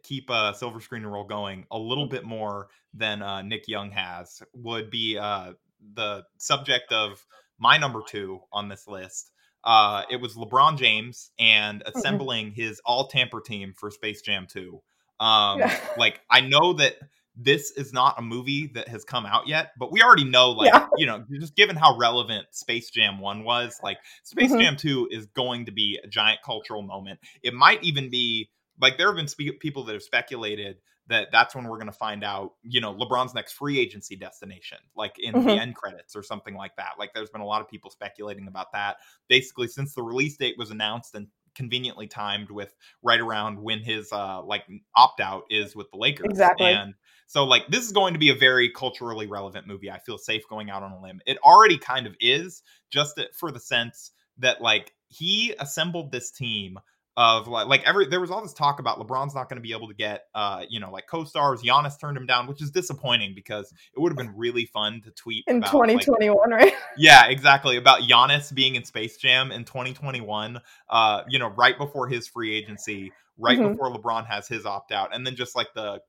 [0.02, 3.90] keep uh, Silver Screen and Roll going a little bit more than uh, Nick Young
[3.92, 5.52] has would be uh,
[5.94, 7.24] the subject of
[7.58, 9.32] my number two on this list
[9.64, 11.98] uh, it was LeBron James and mm-hmm.
[11.98, 12.60] assembling mm-hmm.
[12.60, 14.80] his all tamper team for Space Jam 2.
[15.20, 15.78] Um, yeah.
[15.98, 16.96] like I know that
[17.36, 20.72] this is not a movie that has come out yet, but we already know, like,
[20.72, 20.86] yeah.
[20.96, 24.60] you know, just given how relevant Space Jam 1 was, like, Space mm-hmm.
[24.60, 27.20] Jam 2 is going to be a giant cultural moment.
[27.42, 30.76] It might even be, like, there have been spe- people that have speculated
[31.10, 34.78] that that's when we're going to find out, you know, LeBron's next free agency destination,
[34.96, 35.46] like in mm-hmm.
[35.46, 36.90] the end credits or something like that.
[36.98, 38.98] Like there's been a lot of people speculating about that.
[39.28, 44.12] Basically, since the release date was announced and conveniently timed with right around when his
[44.12, 44.62] uh like
[44.94, 46.26] opt out is with the Lakers.
[46.30, 46.72] Exactly.
[46.72, 46.94] And
[47.30, 49.88] so like this is going to be a very culturally relevant movie.
[49.88, 51.20] I feel safe going out on a limb.
[51.26, 56.76] It already kind of is just for the sense that like he assembled this team
[57.16, 59.70] of like, like every there was all this talk about LeBron's not going to be
[59.72, 61.62] able to get uh you know like co-stars.
[61.62, 65.12] Giannis turned him down, which is disappointing because it would have been really fun to
[65.12, 66.74] tweet in 2021, like, right?
[66.98, 70.60] Yeah, exactly about Giannis being in Space Jam in 2021.
[70.88, 73.70] Uh, you know, right before his free agency, right mm-hmm.
[73.70, 76.00] before LeBron has his opt out, and then just like the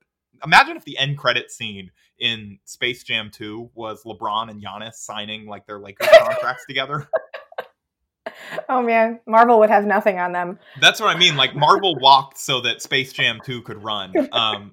[0.43, 5.47] imagine if the end credit scene in Space Jam 2 was LeBron and Giannis signing
[5.47, 7.09] like their Lakers contracts together.
[8.69, 10.59] Oh man, Marvel would have nothing on them.
[10.79, 11.35] That's what I mean.
[11.35, 14.13] Like Marvel walked so that Space Jam 2 could run.
[14.31, 14.71] Um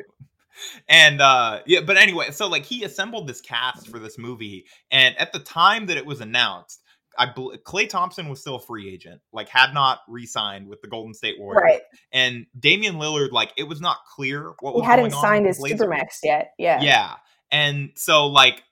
[0.88, 5.16] and uh yeah, but anyway, so like he assembled this cast for this movie and
[5.18, 6.82] at the time that it was announced,
[7.16, 11.14] I Klay Thompson was still a free agent, like had not re-signed with the Golden
[11.14, 11.80] State Warriors, right?
[12.12, 16.18] And Damian Lillard, like it was not clear what he was hadn't signed his supermax
[16.22, 16.52] yet.
[16.58, 17.14] Yeah, yeah.
[17.50, 18.62] And so, like,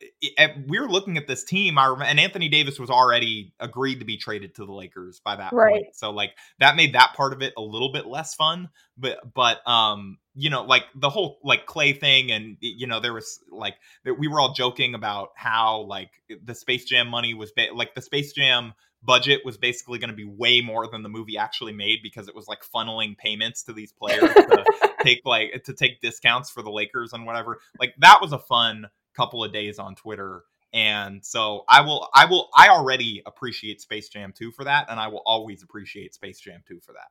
[0.67, 1.79] we are looking at this team.
[1.79, 5.37] I remember, and Anthony Davis was already agreed to be traded to the Lakers by
[5.37, 5.73] that right.
[5.73, 5.95] point.
[5.95, 8.69] So, like, that made that part of it a little bit less fun.
[8.99, 13.15] But, but, um, you know, like the whole like Klay thing, and you know, there
[13.15, 16.11] was like that we were all joking about how like
[16.45, 18.75] the Space Jam money was ba- like the Space Jam
[19.07, 22.35] budget was basically going to be way more than the movie actually made because it
[22.35, 24.65] was like funneling payments to these players to
[25.03, 27.59] take like to take discounts for the Lakers and whatever.
[27.79, 30.43] Like that was a fun couple of days on Twitter.
[30.73, 35.01] And so I will I will I already appreciate Space Jam 2 for that and
[35.01, 37.09] I will always appreciate Space Jam 2 for that.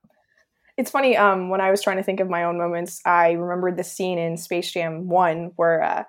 [0.78, 3.78] It's funny um when I was trying to think of my own moments I remembered
[3.78, 6.04] the scene in Space Jam 1 where uh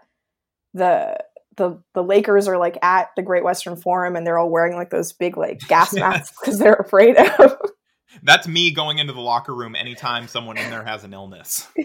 [0.74, 1.16] the
[1.56, 4.90] the the Lakers are like at the Great Western Forum and they're all wearing like
[4.90, 7.56] those big like gas masks because they're afraid of.
[8.22, 11.68] That's me going into the locker room anytime someone in there has an illness.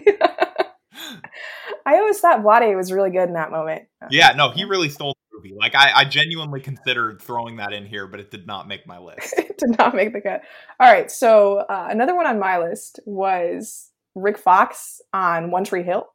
[1.84, 3.82] I always thought Vlade was really good in that moment.
[4.08, 5.54] Yeah, no, he really stole the movie.
[5.58, 8.98] Like I, I genuinely considered throwing that in here, but it did not make my
[8.98, 9.34] list.
[9.36, 10.42] it did not make the cut.
[10.80, 15.82] All right, so uh, another one on my list was Rick Fox on One Tree
[15.82, 16.06] Hill.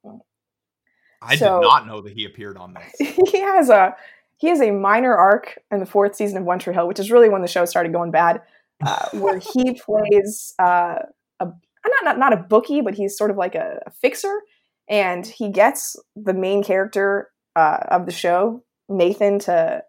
[1.22, 3.16] I so, did not know that he appeared on this.
[3.32, 3.96] He has a
[4.38, 7.10] he has a minor arc in the fourth season of One Tree Hill, which is
[7.10, 8.42] really when the show started going bad,
[8.86, 11.00] uh, where he plays uh,
[11.40, 14.42] a not, not not a bookie, but he's sort of like a, a fixer,
[14.88, 19.84] and he gets the main character uh, of the show, Nathan, to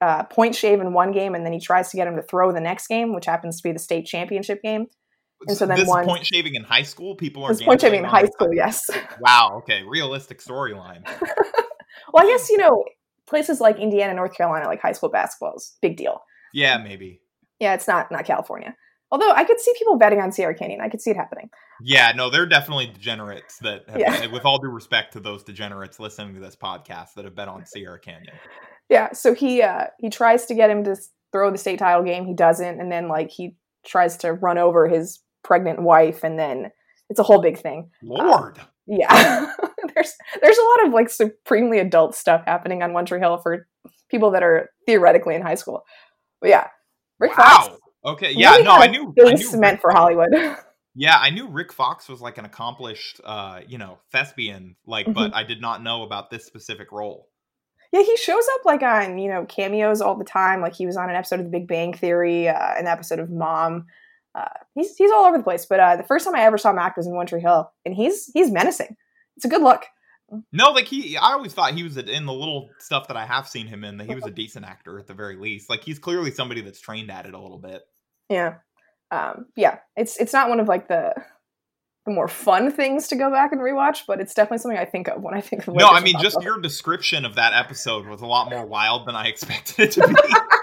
[0.00, 2.52] uh, point shave in one game, and then he tries to get him to throw
[2.52, 4.86] the next game, which happens to be the state championship game.
[5.48, 8.00] And so then this one point shaving in high school, people are This point shaving
[8.00, 8.52] in high school.
[8.52, 8.82] Yes.
[9.20, 9.58] Wow.
[9.58, 9.82] Okay.
[9.82, 11.04] Realistic storyline.
[12.12, 12.84] well, I guess you know
[13.26, 16.22] places like Indiana, North Carolina, like high school basketball is big deal.
[16.52, 17.20] Yeah, maybe.
[17.60, 18.76] Yeah, it's not not California.
[19.10, 21.50] Although I could see people betting on Sierra Canyon, I could see it happening.
[21.82, 23.82] Yeah, no, they're definitely degenerates that.
[23.88, 24.26] Have, yeah.
[24.26, 27.66] With all due respect to those degenerates listening to this podcast that have bet on
[27.66, 28.34] Sierra Canyon.
[28.88, 30.96] Yeah, so he uh, he tries to get him to
[31.30, 32.26] throw the state title game.
[32.26, 36.70] He doesn't, and then like he tries to run over his pregnant wife, and then
[37.08, 37.90] it's a whole big thing.
[38.02, 38.58] Lord.
[38.58, 39.52] Uh, yeah.
[39.94, 43.66] there's there's a lot of like supremely adult stuff happening on One Tree Hill for
[44.10, 45.82] people that are theoretically in high school.
[46.40, 46.68] But yeah,
[47.18, 47.44] Rick wow.
[47.44, 47.78] Fox.
[48.04, 49.12] Okay, yeah, really no, I knew.
[49.14, 50.30] Base meant for Hollywood.
[50.94, 54.74] yeah, I knew Rick Fox was like an accomplished, uh, you know, thespian.
[54.86, 55.12] Like, mm-hmm.
[55.12, 57.28] but I did not know about this specific role.
[57.92, 60.60] Yeah, he shows up like on you know cameos all the time.
[60.60, 63.30] Like he was on an episode of The Big Bang Theory, uh, an episode of
[63.30, 63.86] Mom
[64.34, 65.66] uh, he's he's all over the place.
[65.66, 67.70] But uh, the first time I ever saw him act was in One Tree Hill,
[67.84, 68.96] and he's he's menacing.
[69.36, 69.84] It's a good look.
[70.50, 73.46] No, like he, I always thought he was in the little stuff that I have
[73.46, 75.68] seen him in that he was a decent actor at the very least.
[75.68, 77.82] Like he's clearly somebody that's trained at it a little bit.
[78.30, 78.54] Yeah,
[79.10, 79.78] um, yeah.
[79.96, 81.14] It's it's not one of like the
[82.06, 85.08] the more fun things to go back and rewatch, but it's definitely something I think
[85.08, 85.74] of when I think of.
[85.74, 89.14] No, I mean just your description of that episode was a lot more wild than
[89.14, 90.14] I expected it to be.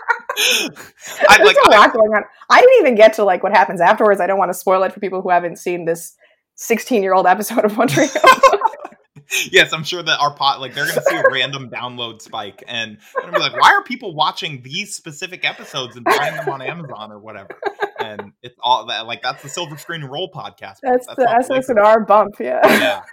[1.27, 2.23] I, like, a lot I, going on.
[2.49, 4.21] I didn't even get to like what happens afterwards.
[4.21, 6.15] I don't want to spoil it for people who haven't seen this
[6.55, 8.07] 16 year old episode of One Tree
[9.51, 12.97] yes, I'm sure that our pot like they're gonna see a random download spike and
[13.21, 17.11] they're be like, why are people watching these specific episodes and buying them on Amazon
[17.11, 17.49] or whatever?
[17.99, 20.77] And it's all that like that's the Silver Screen Roll podcast.
[20.81, 22.59] That's, that's the SSNR bump, yeah.
[22.63, 23.01] Yeah.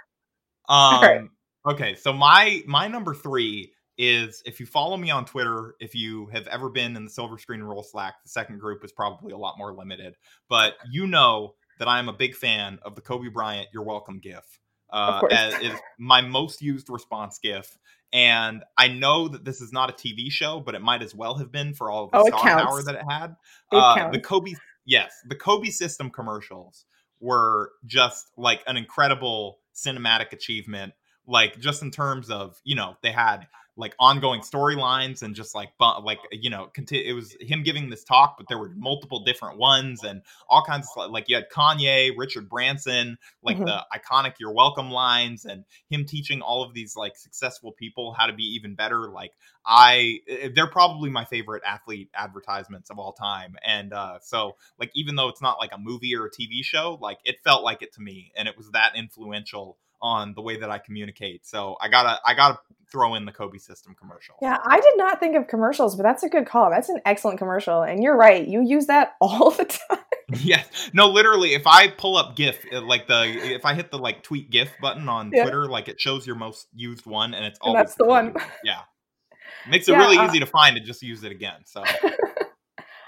[0.69, 1.21] Um, right.
[1.65, 6.27] Okay, so my my number three is if you follow me on Twitter, if you
[6.27, 9.37] have ever been in the Silver Screen Roll Slack, the second group is probably a
[9.37, 10.15] lot more limited.
[10.49, 14.19] But you know that I am a big fan of the Kobe Bryant "You're Welcome"
[14.19, 14.59] GIF.
[14.89, 17.77] Uh, as is my most used response GIF,
[18.13, 21.35] and I know that this is not a TV show, but it might as well
[21.35, 23.35] have been for all of the oh, star power that it had.
[23.71, 24.53] It uh, the Kobe,
[24.85, 26.85] yes, the Kobe system commercials
[27.19, 30.93] were just like an incredible cinematic achievement.
[31.27, 35.69] Like just in terms of you know they had like ongoing storylines and just like
[36.03, 40.03] like you know it was him giving this talk but there were multiple different ones
[40.03, 43.65] and all kinds of like you had Kanye Richard Branson like mm-hmm.
[43.65, 48.25] the iconic you're welcome lines and him teaching all of these like successful people how
[48.25, 49.33] to be even better like
[49.65, 54.91] I eh, they're probably my favorite athlete advertisements of all time and uh so like
[54.95, 57.83] even though it's not like a movie or a TV show like it felt like
[57.83, 61.45] it to me and it was that influential on the way that I communicate.
[61.45, 62.59] So I gotta I gotta
[62.91, 64.35] throw in the Kobe system commercial.
[64.41, 66.69] Yeah, I did not think of commercials, but that's a good call.
[66.69, 68.47] That's an excellent commercial, and you're right.
[68.47, 69.99] You use that all the time.
[70.39, 71.53] yes, no, literally.
[71.53, 74.69] If I pull up GIF, uh, like the if I hit the like tweet GIF
[74.81, 75.43] button on yeah.
[75.43, 78.33] Twitter, like it shows your most used one, and it's always and that's the, one.
[78.33, 78.43] one.
[78.63, 78.81] Yeah,
[79.69, 81.61] makes it yeah, really uh, easy to find and just use it again.
[81.65, 81.83] So,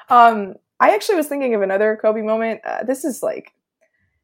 [0.10, 2.62] um, I actually was thinking of another Kobe moment.
[2.63, 3.54] Uh, this is like,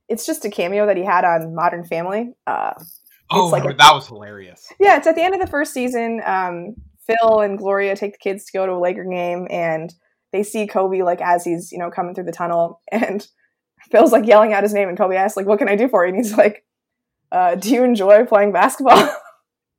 [0.09, 2.33] it's just a cameo that he had on Modern Family.
[2.45, 2.73] Uh,
[3.31, 4.71] oh, like a, that was hilarious.
[4.79, 6.21] Yeah, it's at the end of the first season.
[6.25, 9.93] Um, Phil and Gloria take the kids to go to a Laker game, and
[10.31, 13.27] they see Kobe like as he's you know coming through the tunnel, and
[13.91, 16.05] Phil's like yelling out his name, and Kobe asks like, "What can I do for
[16.05, 16.65] you?" And he's like,
[17.31, 19.09] uh, "Do you enjoy playing basketball?"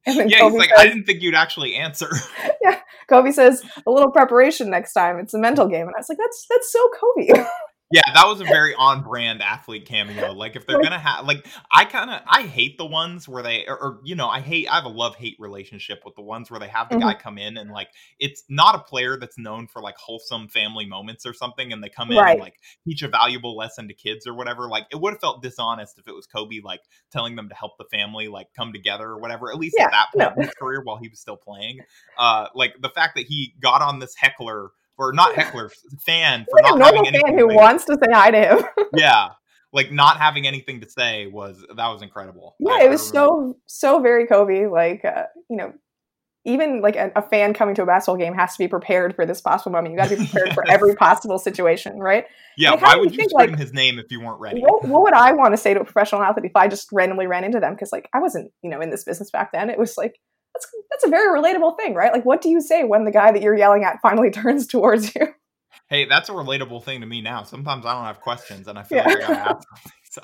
[0.08, 2.08] And then yeah, Kobe he's like, says, I didn't think you'd actually answer.
[2.62, 5.18] yeah, Kobe says a little preparation next time.
[5.18, 7.44] It's a mental game, and I was like, that's that's so Kobe.
[7.92, 10.32] Yeah, that was a very on brand athlete cameo.
[10.32, 13.64] Like if they're gonna have like I kind of I hate the ones where they
[13.66, 16.50] or, or, you know I hate I have a love hate relationship with the ones
[16.50, 17.08] where they have the mm-hmm.
[17.08, 20.84] guy come in and like it's not a player that's known for like wholesome family
[20.84, 22.32] moments or something and they come in right.
[22.32, 24.68] and like teach a valuable lesson to kids or whatever.
[24.68, 26.80] Like it would have felt dishonest if it was Kobe like
[27.12, 29.52] telling them to help the family like come together or whatever.
[29.52, 30.42] At least yeah, at that point no.
[30.42, 31.78] in his career while he was still playing.
[32.18, 36.60] Uh, like the fact that he got on this heckler or not heckler fan for
[36.62, 38.64] not having fan who wants to say hi to him.
[38.94, 39.28] yeah,
[39.72, 42.56] like not having anything to say was that was incredible.
[42.58, 44.66] Yeah, I, it was so so very Kobe.
[44.66, 45.72] Like uh, you know,
[46.46, 49.26] even like a, a, fan coming to a basketball game has to be prepared for
[49.26, 49.92] this possible moment.
[49.92, 50.54] You got to be prepared yes.
[50.54, 52.24] for every possible situation, right?
[52.56, 52.70] Yeah.
[52.70, 54.60] Like, why would you think, scream like, his name if you weren't ready?
[54.60, 57.26] What, what, would I want to say to a professional athlete if I just randomly
[57.26, 57.74] ran into them?
[57.74, 59.70] Because like I wasn't you know in this business back then.
[59.70, 60.20] It was like
[60.56, 62.12] that's that's a very relatable thing, right?
[62.12, 65.14] Like, what do you say when the guy that you're yelling at finally turns towards
[65.14, 65.28] you?
[65.88, 67.42] Hey, that's a relatable thing to me now.
[67.44, 69.04] Sometimes I don't have questions, and I feel yeah.
[69.04, 69.92] like I gotta ask something.
[70.16, 70.22] So,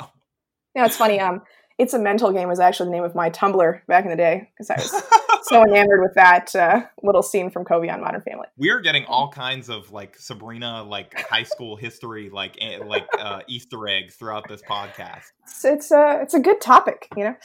[0.75, 1.21] yeah, it's funny.
[1.21, 1.43] Um,
[1.77, 4.49] it's a mental game was actually the name of my Tumblr back in the day
[4.57, 5.03] because I was
[5.43, 8.47] so enamored with that uh, little scene from Kobe on Modern Family.
[8.57, 13.41] We are getting all kinds of like Sabreena, like high school history, like like uh,
[13.49, 15.25] Easter eggs throughout this podcast.
[15.45, 17.37] It's, it's a it's a good topic, you know.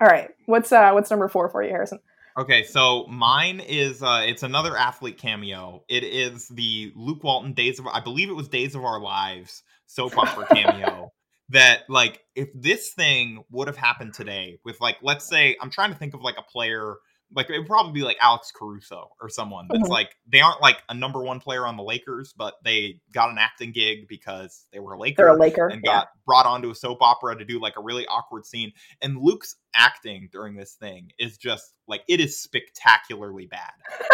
[0.00, 0.30] All right.
[0.46, 2.00] What's uh what's number four for you, Harrison?
[2.38, 5.84] Okay, so mine is uh it's another athlete cameo.
[5.88, 9.62] It is the Luke Walton Days of I believe it was Days of Our Lives
[9.86, 11.12] soap opera cameo.
[11.50, 15.92] that like if this thing would have happened today with like let's say I'm trying
[15.92, 16.96] to think of like a player
[17.34, 19.92] like it would probably be like Alex Caruso or someone that's mm-hmm.
[19.92, 23.36] like they aren't like a number one player on the Lakers, but they got an
[23.38, 25.16] acting gig because they were a Laker.
[25.18, 26.20] They're a Laker and got yeah.
[26.24, 28.72] brought onto a soap opera to do like a really awkward scene.
[29.02, 33.72] And Luke's acting during this thing is just like it is spectacularly bad.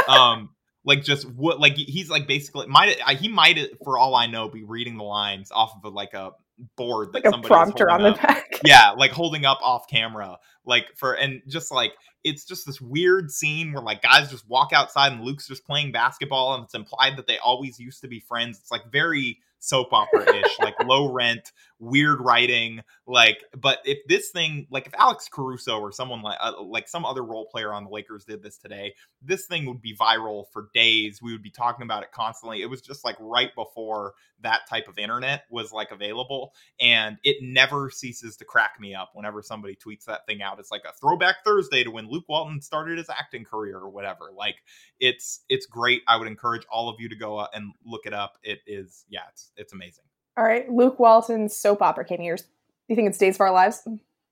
[0.08, 0.50] um
[0.84, 4.64] like just what like he's like basically might he might for all I know be
[4.64, 6.32] reading the lines off of a, like a
[6.76, 8.16] board that like a prompter on up.
[8.16, 8.60] the back.
[8.64, 11.92] yeah, like holding up off camera, like for and just like
[12.24, 15.92] it's just this weird scene where like guys just walk outside and Luke's just playing
[15.92, 18.58] basketball and it's implied that they always used to be friends.
[18.58, 22.82] It's like very soap opera ish, like low rent, weird writing.
[23.06, 27.04] Like, but if this thing, like if Alex Caruso or someone like uh, like some
[27.04, 30.68] other role player on the Lakers did this today, this thing would be viral for
[30.74, 31.20] days.
[31.22, 32.60] We would be talking about it constantly.
[32.60, 37.36] It was just like right before that type of internet was like available, and it
[37.40, 40.58] never ceases to crack me up whenever somebody tweets that thing out.
[40.58, 44.30] It's like a throwback Thursday to when Luke Walton started his acting career or whatever.
[44.36, 44.56] Like,
[44.98, 46.02] it's it's great.
[46.08, 48.38] I would encourage all of you to go and look it up.
[48.42, 50.04] It is yeah, it's it's amazing.
[50.36, 52.36] All right, Luke Walton's soap opera cameo.
[52.36, 52.42] Do
[52.88, 53.86] you think it's Days of Our Lives?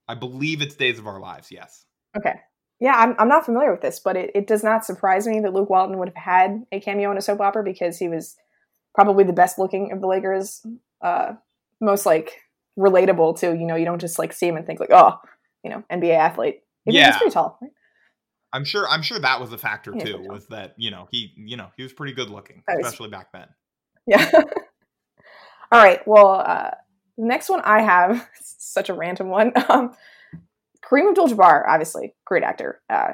[0.07, 1.51] I believe it's Days of Our Lives.
[1.51, 1.85] Yes.
[2.17, 2.33] Okay.
[2.79, 5.53] Yeah, I'm, I'm not familiar with this, but it, it does not surprise me that
[5.53, 8.35] Luke Walton would have had a cameo in a soap opera because he was
[8.95, 10.65] probably the best looking of the Lakers.
[11.01, 11.33] Uh,
[11.79, 12.39] most like
[12.79, 15.19] relatable to you know you don't just like see him and think like oh
[15.63, 16.61] you know NBA athlete.
[16.87, 17.59] Even yeah, he's pretty tall.
[17.61, 17.71] Right?
[18.53, 18.87] I'm sure.
[18.89, 20.25] I'm sure that was a factor too.
[20.27, 23.47] Was that you know he you know he was pretty good looking, especially back then.
[24.07, 24.29] Yeah.
[25.71, 26.05] All right.
[26.05, 26.71] Well, uh,
[27.17, 29.53] next one I have such a random one.
[29.69, 29.95] Um,
[30.83, 32.81] Kareem Abdul-Jabbar, obviously, great actor.
[32.89, 33.13] Uh,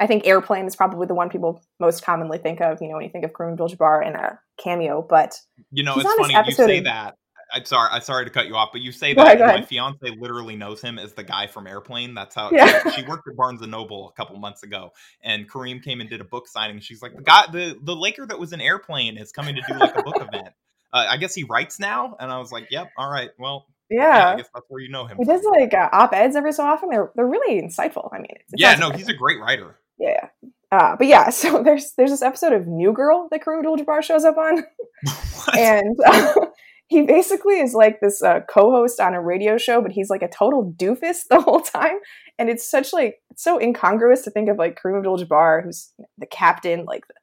[0.00, 2.82] I think Airplane is probably the one people most commonly think of.
[2.82, 5.38] You know, when you think of Kareem Abdul-Jabbar in a cameo, but
[5.70, 7.16] you know, it's funny you say of, that.
[7.54, 10.56] I'm sorry, I'm sorry to cut you off, but you say that my fiance literally
[10.56, 12.14] knows him as the guy from Airplane.
[12.14, 12.82] That's how yeah.
[12.90, 14.90] she, she, worked at Barnes and Noble a couple months ago,
[15.22, 16.80] and Kareem came and did a book signing.
[16.80, 19.74] She's like, the guy, the the Laker that was in Airplane is coming to do
[19.74, 20.48] like a book event
[20.92, 22.16] uh, I guess he writes now.
[22.20, 24.90] And I was like, yep, all right, well, yeah, yeah I guess that's where you
[24.90, 25.18] know him.
[25.18, 26.88] He does like uh, op eds every so often.
[26.90, 28.08] They're they're really insightful.
[28.12, 29.76] I mean, yeah, no, he's a great writer.
[29.98, 30.28] Yeah.
[30.72, 34.24] Uh, but yeah, so there's there's this episode of New Girl that Kareem Abdul-Jabbar shows
[34.24, 34.64] up on,
[35.56, 36.34] and uh,
[36.88, 40.28] he basically is like this uh, co-host on a radio show, but he's like a
[40.28, 41.98] total doofus the whole time,
[42.38, 46.26] and it's such like it's so incongruous to think of like Kareem Abdul-Jabbar, who's the
[46.26, 47.14] captain, like the,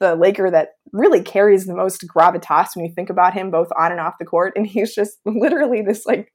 [0.00, 3.92] the Laker that really carries the most gravitas when you think about him, both on
[3.92, 6.32] and off the court, and he's just literally this like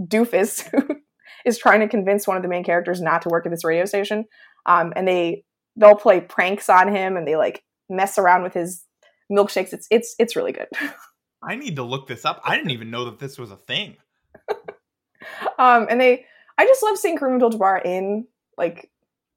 [0.00, 0.96] doofus who
[1.44, 3.84] is trying to convince one of the main characters not to work at this radio
[3.84, 4.24] station,
[4.66, 5.44] um, and they
[5.76, 8.84] they'll play pranks on him and they like mess around with his
[9.30, 9.72] milkshakes.
[9.72, 10.68] It's it's it's really good.
[11.42, 12.40] I need to look this up.
[12.44, 13.96] I didn't even know that this was a thing.
[15.58, 16.24] um, and they,
[16.58, 18.90] I just love seeing Kareem Abdul-Jabbar in like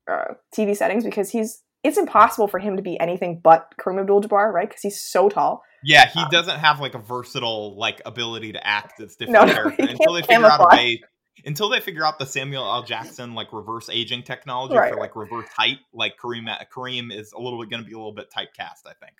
[0.09, 1.61] uh, TV settings because he's.
[1.83, 4.69] It's impossible for him to be anything but Kareem Abdul-Jabbar, right?
[4.69, 5.63] Because he's so tall.
[5.83, 9.63] Yeah, he um, doesn't have like a versatile like ability to act that's different no,
[9.63, 11.01] no, until they figure out a way.
[11.43, 12.83] Until they figure out the Samuel L.
[12.83, 14.93] Jackson like reverse aging technology right.
[14.93, 17.97] for like reverse height, like Kareem Kareem is a little bit going to be a
[17.97, 19.13] little bit typecast, I think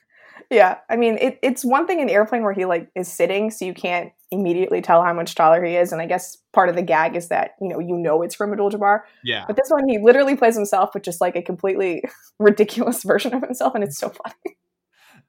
[0.52, 3.64] yeah, I mean, it, it's one thing in airplane where he like is sitting, so
[3.64, 6.82] you can't immediately tell how much taller he is, and I guess part of the
[6.82, 9.02] gag is that you know you know it's from Abdul-Jabbar.
[9.24, 9.46] Yeah.
[9.48, 12.04] But this one, he literally plays himself, but just like a completely
[12.40, 14.58] ridiculous version of himself, and it's so funny.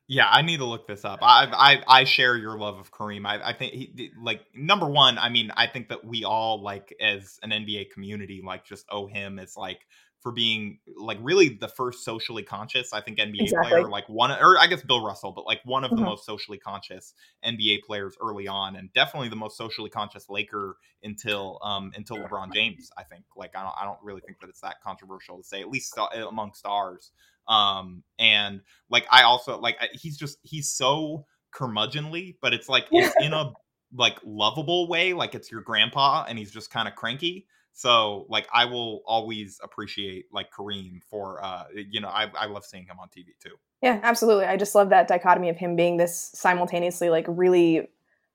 [0.09, 1.21] Yeah, I need to look this up.
[1.23, 3.25] I I, I share your love of Kareem.
[3.25, 5.19] I, I think he like number one.
[5.19, 9.07] I mean, I think that we all like as an NBA community like just owe
[9.07, 9.81] him as like
[10.23, 13.71] for being like really the first socially conscious, I think NBA exactly.
[13.71, 16.01] player, like one, or I guess Bill Russell, but like one of mm-hmm.
[16.01, 17.15] the most socially conscious
[17.45, 22.55] NBA players early on, and definitely the most socially conscious Laker until um until LeBron
[22.55, 22.91] James.
[22.97, 25.61] I think like I don't I don't really think that it's that controversial to say
[25.61, 27.11] at least among stars.
[27.49, 33.15] Um and like I also like he's just he's so curmudgeonly, but it's like it's
[33.21, 33.53] in a
[33.95, 37.47] like lovable way, like it's your grandpa and he's just kind of cranky.
[37.73, 42.65] So like I will always appreciate like Kareem for uh you know I I love
[42.65, 43.57] seeing him on TV too.
[43.83, 44.45] Yeah, absolutely.
[44.45, 47.89] I just love that dichotomy of him being this simultaneously like really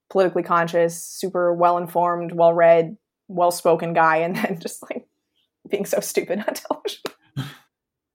[0.10, 5.08] politically conscious, super well informed, well read, well spoken guy, and then just like
[5.70, 7.02] being so stupid on television.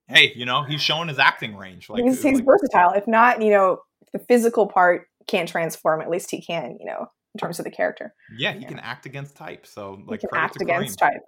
[0.09, 1.89] hey, you know he's showing his acting range.
[1.89, 2.93] Like he's, he's like, versatile.
[2.93, 3.81] If not, you know,
[4.12, 6.01] the physical part can't transform.
[6.01, 8.14] At least he can, you know, in terms of the character.
[8.37, 8.68] Yeah, he yeah.
[8.68, 9.66] can act against type.
[9.66, 11.22] So like act against type.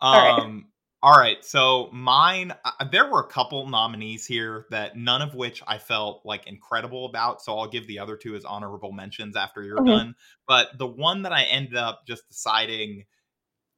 [0.00, 0.64] Um, all right.
[1.00, 5.62] All right, so mine, uh, there were a couple nominees here that none of which
[5.64, 7.40] I felt like incredible about.
[7.40, 9.86] So I'll give the other two as honorable mentions after you're mm-hmm.
[9.86, 10.14] done.
[10.48, 13.04] But the one that I ended up just deciding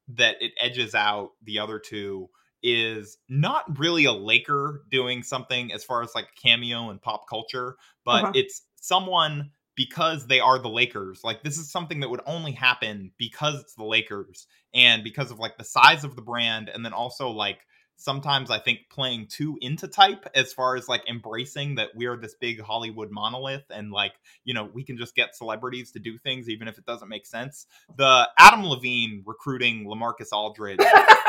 [0.09, 2.31] that it edges out the other two
[2.63, 7.77] is not really a Laker doing something as far as like cameo and pop culture,
[8.03, 8.33] but uh-huh.
[8.35, 9.51] it's someone
[9.81, 11.25] because they are the Lakers.
[11.25, 15.39] Like this is something that would only happen because it's the Lakers and because of
[15.39, 17.61] like the size of the brand and then also like
[17.97, 22.35] sometimes I think playing too into type as far as like embracing that we're this
[22.35, 24.13] big Hollywood monolith and like,
[24.45, 27.25] you know, we can just get celebrities to do things even if it doesn't make
[27.25, 27.65] sense.
[27.97, 30.81] The Adam Levine recruiting LaMarcus Aldridge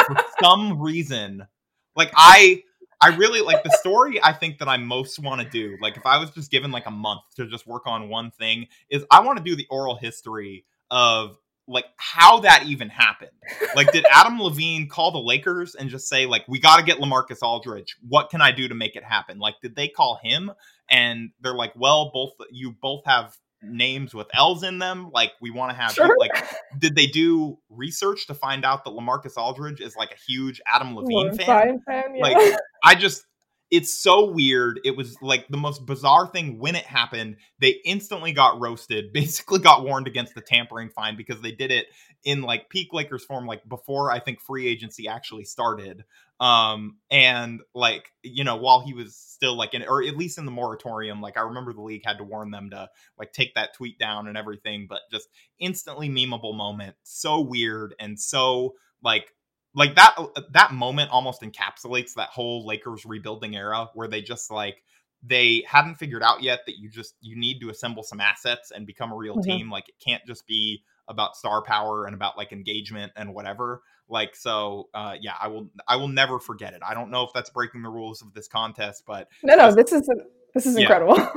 [0.08, 1.48] for some reason,
[1.96, 2.64] like I
[3.02, 5.78] I really like the story I think that I most want to do.
[5.82, 8.68] Like if I was just given like a month to just work on one thing
[8.90, 11.38] is I want to do the oral history of
[11.68, 13.32] like how that even happened.
[13.76, 17.00] Like did Adam Levine call the Lakers and just say like we got to get
[17.00, 17.98] LaMarcus Aldridge.
[18.08, 19.40] What can I do to make it happen?
[19.40, 20.52] Like did they call him
[20.90, 25.12] and they're like, "Well, both you both have names with L's in them.
[25.14, 26.18] Like we want to have sure.
[26.20, 26.46] like
[26.78, 30.96] did they do research to find out that LaMarcus Aldridge is like a huge Adam
[30.96, 31.82] Levine fan?
[31.86, 32.22] fan yeah.
[32.22, 33.26] Like I just
[33.72, 34.82] it's so weird.
[34.84, 37.38] It was like the most bizarre thing when it happened.
[37.60, 41.88] They instantly got roasted, basically got warned against the tampering fine because they did it
[42.24, 46.04] in like peak Lakers form, like before I think free agency actually started.
[46.42, 50.46] Um, and like, you know, while he was still like in, or at least in
[50.46, 53.74] the moratorium, like I remember the league had to warn them to like take that
[53.74, 56.96] tweet down and everything, but just instantly memeable moment.
[57.04, 59.32] So weird and so like
[59.74, 64.52] like that uh, that moment almost encapsulates that whole Lakers rebuilding era where they just
[64.52, 64.84] like
[65.24, 68.88] they hadn't figured out yet that you just you need to assemble some assets and
[68.88, 69.50] become a real mm-hmm.
[69.50, 73.82] team like it can't just be about star power and about like engagement and whatever
[74.10, 77.32] like so uh yeah i will i will never forget it i don't know if
[77.34, 80.10] that's breaking the rules of this contest but no no this is
[80.54, 81.30] this is incredible yeah.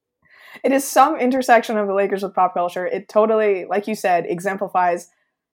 [0.64, 4.24] it is some intersection of the lakers with pop culture it totally like you said
[4.26, 5.10] exemplifies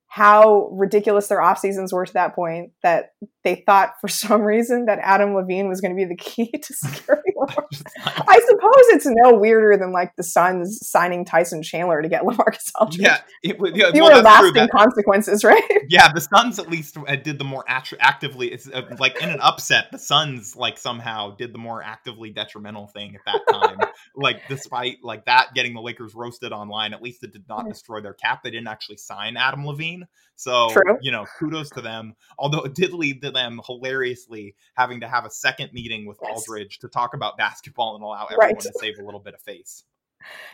[0.08, 3.12] how ridiculous their off seasons were to that point that
[3.44, 6.74] they thought for some reason that Adam Levine was going to be the key to
[6.76, 7.24] securing
[8.06, 12.72] I suppose it's no weirder than like the Suns signing Tyson Chandler to get LaMarcus
[12.80, 13.02] Aldridge.
[13.02, 15.64] Yeah, it yeah, well, lasting that, consequences, right?
[15.90, 18.52] Yeah, the Suns at least uh, did the more actively.
[18.52, 22.88] It's uh, like in an upset, the Suns like somehow did the more actively detrimental
[22.88, 23.78] thing at that time.
[24.16, 28.02] like despite like that getting the Lakers roasted online, at least it did not destroy
[28.02, 28.44] their cap.
[28.44, 29.95] They didn't actually sign Adam Levine.
[30.36, 30.98] So, True.
[31.02, 32.16] you know, kudos to them.
[32.38, 36.32] Although it did lead to them hilariously having to have a second meeting with yes.
[36.36, 38.60] Aldridge to talk about basketball and allow everyone right.
[38.60, 39.84] to save a little bit of face.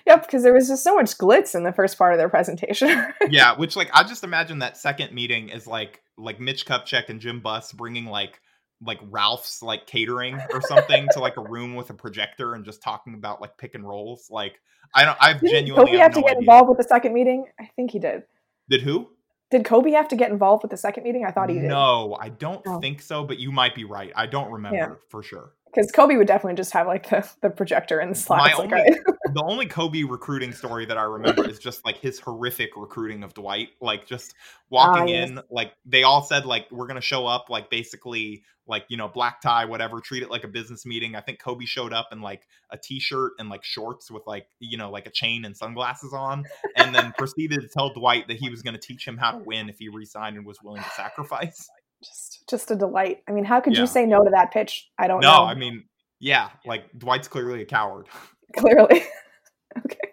[0.06, 3.14] Yep, because there was just so much glitz in the first part of their presentation.
[3.30, 7.20] yeah, which like I just imagine that second meeting is like like Mitch Kupchak and
[7.20, 8.42] Jim Buss bringing like
[8.84, 12.82] like Ralph's like catering or something to like a room with a projector and just
[12.82, 14.28] talking about like pick and rolls.
[14.30, 14.60] Like
[14.94, 16.40] I don't I've Didn't genuinely Kobe have, no to get idea.
[16.40, 17.46] involved with the second meeting?
[17.60, 18.24] I think he did.
[18.70, 19.10] Did who?
[19.52, 21.26] Did Kobe have to get involved with the second meeting?
[21.26, 21.66] I thought he did.
[21.66, 22.80] No, I don't oh.
[22.80, 24.12] think so, but you might be right.
[24.16, 24.94] I don't remember yeah.
[25.10, 25.52] for sure.
[25.74, 28.58] Because Kobe would definitely just have like the, the projector in the slides.
[28.58, 29.00] Like, only,
[29.34, 33.34] the only Kobe recruiting story that I remember is just like his horrific recruiting of
[33.34, 33.70] Dwight.
[33.80, 34.34] Like just
[34.70, 35.30] walking uh, yes.
[35.30, 39.08] in, like they all said like we're gonna show up like basically like you know
[39.08, 42.22] black tie whatever treat it like a business meeting i think kobe showed up in
[42.22, 46.14] like a t-shirt and like shorts with like you know like a chain and sunglasses
[46.14, 46.46] on
[46.78, 49.40] and then proceeded to tell dwight that he was going to teach him how to
[49.40, 51.70] win if he resigned and was willing to sacrifice
[52.04, 53.82] just just a delight i mean how could yeah.
[53.82, 55.84] you say no to that pitch i don't no, know No, i mean
[56.20, 58.08] yeah like dwight's clearly a coward
[58.56, 59.04] clearly
[59.78, 60.12] okay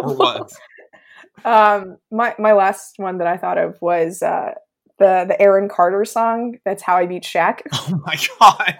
[0.00, 0.56] or was
[1.44, 4.52] um my my last one that i thought of was uh
[5.02, 6.58] the the Aaron Carter song.
[6.64, 7.60] That's how I beat Shaq.
[7.72, 8.78] Oh my god.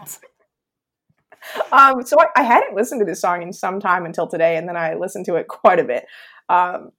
[1.73, 4.69] um, so I, I, hadn't listened to this song in some time until today, and
[4.69, 6.07] then I listened to it quite a bit.
[6.49, 6.91] Um,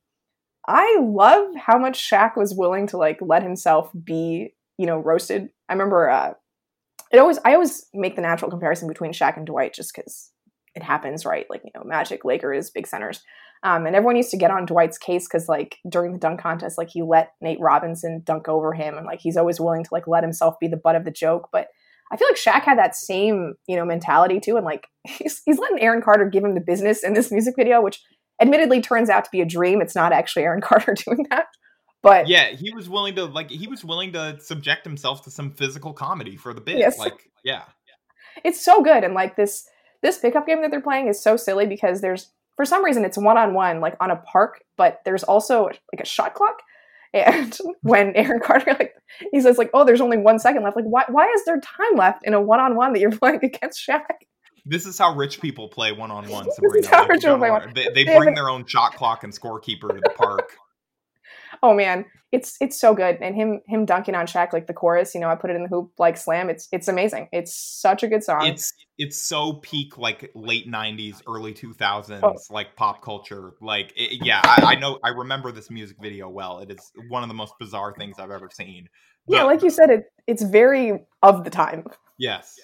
[0.68, 5.50] I love how much Shaq was willing to like let himself be, you know, roasted.
[5.70, 6.34] I remember uh,
[7.12, 10.32] it always I always make the natural comparison between Shaq and Dwight just because
[10.76, 11.46] it happens, right?
[11.50, 13.22] Like you know, Magic, Lakers, big centers.
[13.64, 16.78] Um, and everyone used to get on Dwight's case because like during the dunk contest,
[16.78, 20.08] like he let Nate Robinson dunk over him, and like he's always willing to like
[20.08, 21.48] let himself be the butt of the joke.
[21.52, 21.68] But
[22.12, 25.60] I feel like Shaq had that same you know mentality too, and like he's he's
[25.60, 28.02] letting Aaron Carter give him the business in this music video, which
[28.42, 29.82] admittedly turns out to be a dream.
[29.82, 31.46] It's not actually Aaron Carter doing that.
[32.04, 35.52] But yeah, he was willing to like he was willing to subject himself to some
[35.52, 36.78] physical comedy for the bit.
[36.78, 37.00] Yes.
[37.00, 37.64] Like yeah.
[38.44, 39.68] It's so good and like this
[40.02, 43.18] this pickup game that they're playing is so silly because there's for some reason it's
[43.18, 46.62] one on one like on a park, but there's also like a shot clock.
[47.16, 48.96] And when Aaron Carter like
[49.32, 51.96] he says like, "Oh, there's only one second left," like why why is there time
[51.96, 54.02] left in a one on one that you're playing against Shaq?
[54.66, 56.48] This is how rich people play one on one.
[57.76, 60.58] They, they bring their own shot clock and scorekeeper to the park
[61.64, 63.18] oh man, it's it's so good.
[63.22, 65.64] And him him dunking on Shaq like the chorus, you know, I put it in
[65.64, 66.50] the hoop like slam.
[66.50, 67.30] It's it's amazing.
[67.32, 68.46] It's such a good song.
[68.46, 72.36] It's it's so peak like late '90s, early 2000s, oh.
[72.54, 73.54] like pop culture.
[73.62, 76.60] Like it, yeah, I, I, know I remember this music video well.
[76.60, 78.90] It is one of the most bizarre things I've ever seen.
[79.26, 81.86] But, yeah, like you said, it it's very of the time.
[82.20, 82.60] Yes.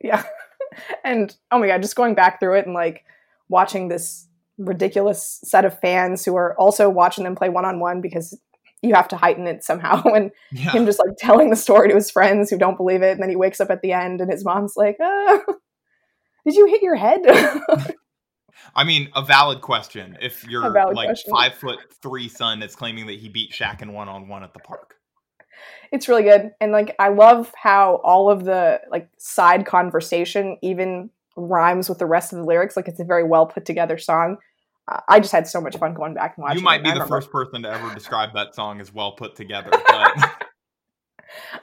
[0.00, 0.22] Yeah.
[1.04, 3.04] and oh my god, just going back through it and like
[3.48, 4.26] watching this
[4.60, 8.38] ridiculous set of fans who are also watching them play one on one because
[8.82, 10.02] you have to heighten it somehow.
[10.14, 10.70] And yeah.
[10.70, 13.30] him just like telling the story to his friends who don't believe it, and then
[13.30, 15.42] he wakes up at the end and his mom's like, oh,
[16.46, 17.20] "Did you hit your head?"
[18.74, 20.16] I mean, a valid question.
[20.20, 21.32] If your like question.
[21.32, 24.52] five foot three son is claiming that he beat Shaq in one on one at
[24.52, 24.96] the park,
[25.92, 26.52] it's really good.
[26.60, 32.06] And like, I love how all of the like side conversation even rhymes with the
[32.06, 32.76] rest of the lyrics.
[32.76, 34.38] Like, it's a very well put together song.
[35.08, 36.58] I just had so much fun going back and watching.
[36.58, 39.70] You might be the first person to ever describe that song as well put together.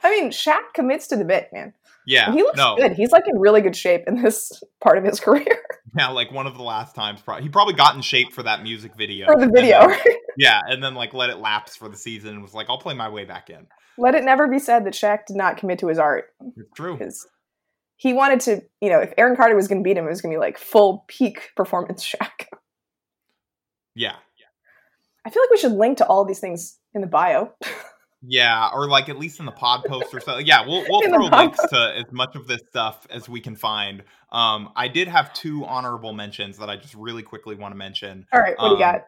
[0.02, 1.74] I mean, Shaq commits to the bit, man.
[2.06, 2.76] Yeah, and he looks no.
[2.76, 2.92] good.
[2.92, 5.62] He's like in really good shape in this part of his career.
[5.94, 7.20] Yeah, like one of the last times.
[7.40, 9.26] He probably got in shape for that music video.
[9.26, 10.00] For the video, then,
[10.38, 12.94] yeah, and then like let it lapse for the season and was like, I'll play
[12.94, 13.66] my way back in.
[13.98, 16.26] Let it never be said that Shaq did not commit to his art.
[16.56, 16.96] It's true.
[16.96, 17.26] Because
[17.96, 20.22] he wanted to, you know, if Aaron Carter was going to beat him, it was
[20.22, 22.46] going to be like full peak performance Shaq.
[23.98, 24.14] Yeah.
[25.24, 27.52] I feel like we should link to all of these things in the bio.
[28.22, 30.46] yeah, or like at least in the pod post or something.
[30.46, 34.04] Yeah, we'll we'll throw links to as much of this stuff as we can find.
[34.32, 38.26] Um, I did have two honorable mentions that I just really quickly want to mention.
[38.32, 39.02] All right, what um, do you got?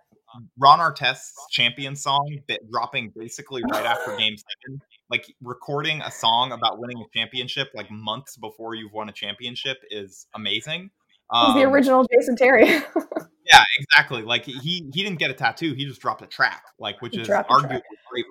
[0.59, 4.80] Ron Artest's champion song that dropping basically right after game seven.
[5.09, 9.78] Like recording a song about winning a championship like months before you've won a championship
[9.91, 10.91] is amazing.
[11.30, 12.82] Um, He's the original Jason Terry.
[13.53, 14.22] yeah, exactly.
[14.22, 14.53] Like he
[14.92, 15.74] he didn't get a tattoo.
[15.74, 18.28] He just dropped a track, like which he is arguably braver.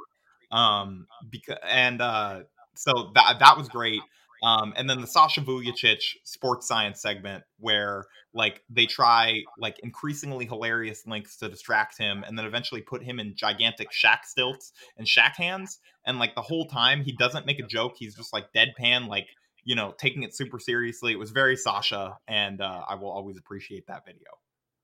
[0.51, 2.41] Um, because and uh,
[2.75, 4.01] so that that was great.
[4.41, 10.45] Um, and then the Sasha Vujacic sports science segment where like they try like increasingly
[10.45, 15.05] hilarious links to distract him and then eventually put him in gigantic Shaq stilts and
[15.05, 15.79] Shaq hands.
[16.05, 17.95] And like the whole time he doesn't make a joke.
[17.97, 19.27] He's just like deadpan, like,
[19.65, 21.11] you know, taking it super seriously.
[21.11, 22.17] It was very Sasha.
[22.27, 24.29] And uh, I will always appreciate that video.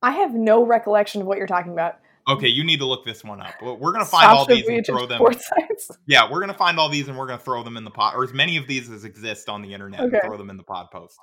[0.06, 1.98] I have no recollection of what you're talking about.
[2.28, 3.56] Okay, you need to look this one up.
[3.60, 5.20] We're gonna find all these and throw them.
[6.06, 8.24] Yeah, we're gonna find all these and we're gonna throw them in the pot, or
[8.24, 10.18] as many of these as exist on the internet, okay.
[10.18, 11.18] and throw them in the pod post.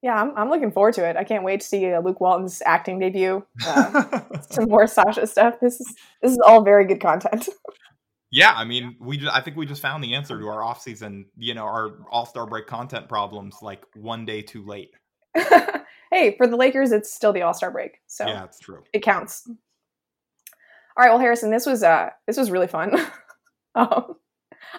[0.00, 1.16] Yeah, I'm, I'm looking forward to it.
[1.16, 3.44] I can't wait to see uh, Luke Walton's acting debut.
[3.66, 4.20] Uh,
[4.50, 5.60] some more Sasha stuff.
[5.60, 7.50] This is this is all very good content.
[8.30, 10.80] yeah, I mean, we just, I think we just found the answer to our off
[10.80, 14.90] season, you know, our All Star break content problems like one day too late.
[16.10, 18.82] hey, for the Lakers, it's still the All Star break, so yeah, it's true.
[18.92, 19.46] It counts.
[19.46, 22.94] All right, well, Harrison, this was uh this was really fun.
[23.74, 24.16] um,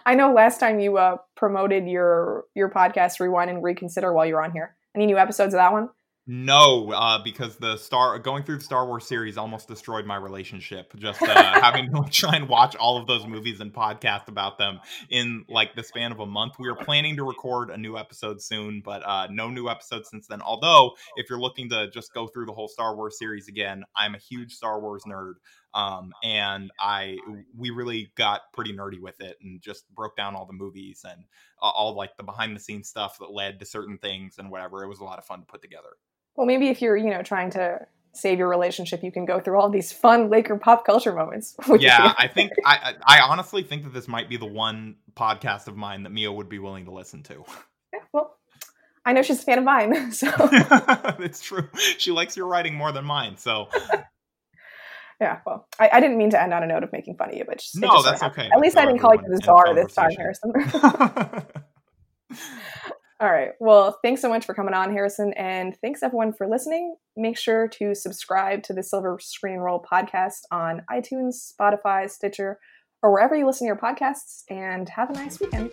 [0.06, 4.36] I know last time you uh, promoted your your podcast, Rewind and Reconsider, while you
[4.36, 4.76] were on here.
[4.96, 5.90] Any new episodes of that one?
[6.26, 10.94] No, uh, because the Star going through the Star Wars series almost destroyed my relationship.
[10.96, 11.28] Just uh,
[11.62, 15.76] having to try and watch all of those movies and podcast about them in like
[15.76, 16.54] the span of a month.
[16.58, 20.26] We are planning to record a new episode soon, but uh, no new episodes since
[20.28, 20.42] then.
[20.42, 24.16] Although, if you're looking to just go through the whole Star Wars series again, I'm
[24.16, 25.34] a huge Star Wars nerd,
[25.74, 27.18] um, and I
[27.58, 31.26] we really got pretty nerdy with it and just broke down all the movies and
[31.60, 34.86] all like the behind the scenes stuff that led to certain things and whatever.
[34.86, 35.98] It was a lot of fun to put together.
[36.36, 39.60] Well, maybe if you're, you know, trying to save your relationship, you can go through
[39.60, 41.56] all these fun Laker pop culture moments.
[41.80, 45.76] Yeah, I think I I honestly think that this might be the one podcast of
[45.76, 47.44] mine that Mia would be willing to listen to.
[47.92, 48.38] Yeah, well,
[49.06, 50.32] I know she's a fan of mine, so
[51.20, 51.68] it's true.
[51.98, 53.68] She likes your writing more than mine, so.
[55.20, 57.36] yeah, well, I, I, didn't mean to end on a note of making fun of
[57.36, 58.50] you, but just, no, that's okay.
[58.52, 60.54] At least I didn't call you the czar this time, Harrison.
[63.24, 63.52] All right.
[63.62, 65.32] Well, thanks so much for coming on, Harrison.
[65.38, 66.98] And thanks everyone for listening.
[67.16, 72.60] Make sure to subscribe to the Silver Screen Roll podcast on iTunes, Spotify, Stitcher,
[73.02, 74.44] or wherever you listen to your podcasts.
[74.50, 75.72] And have a nice weekend.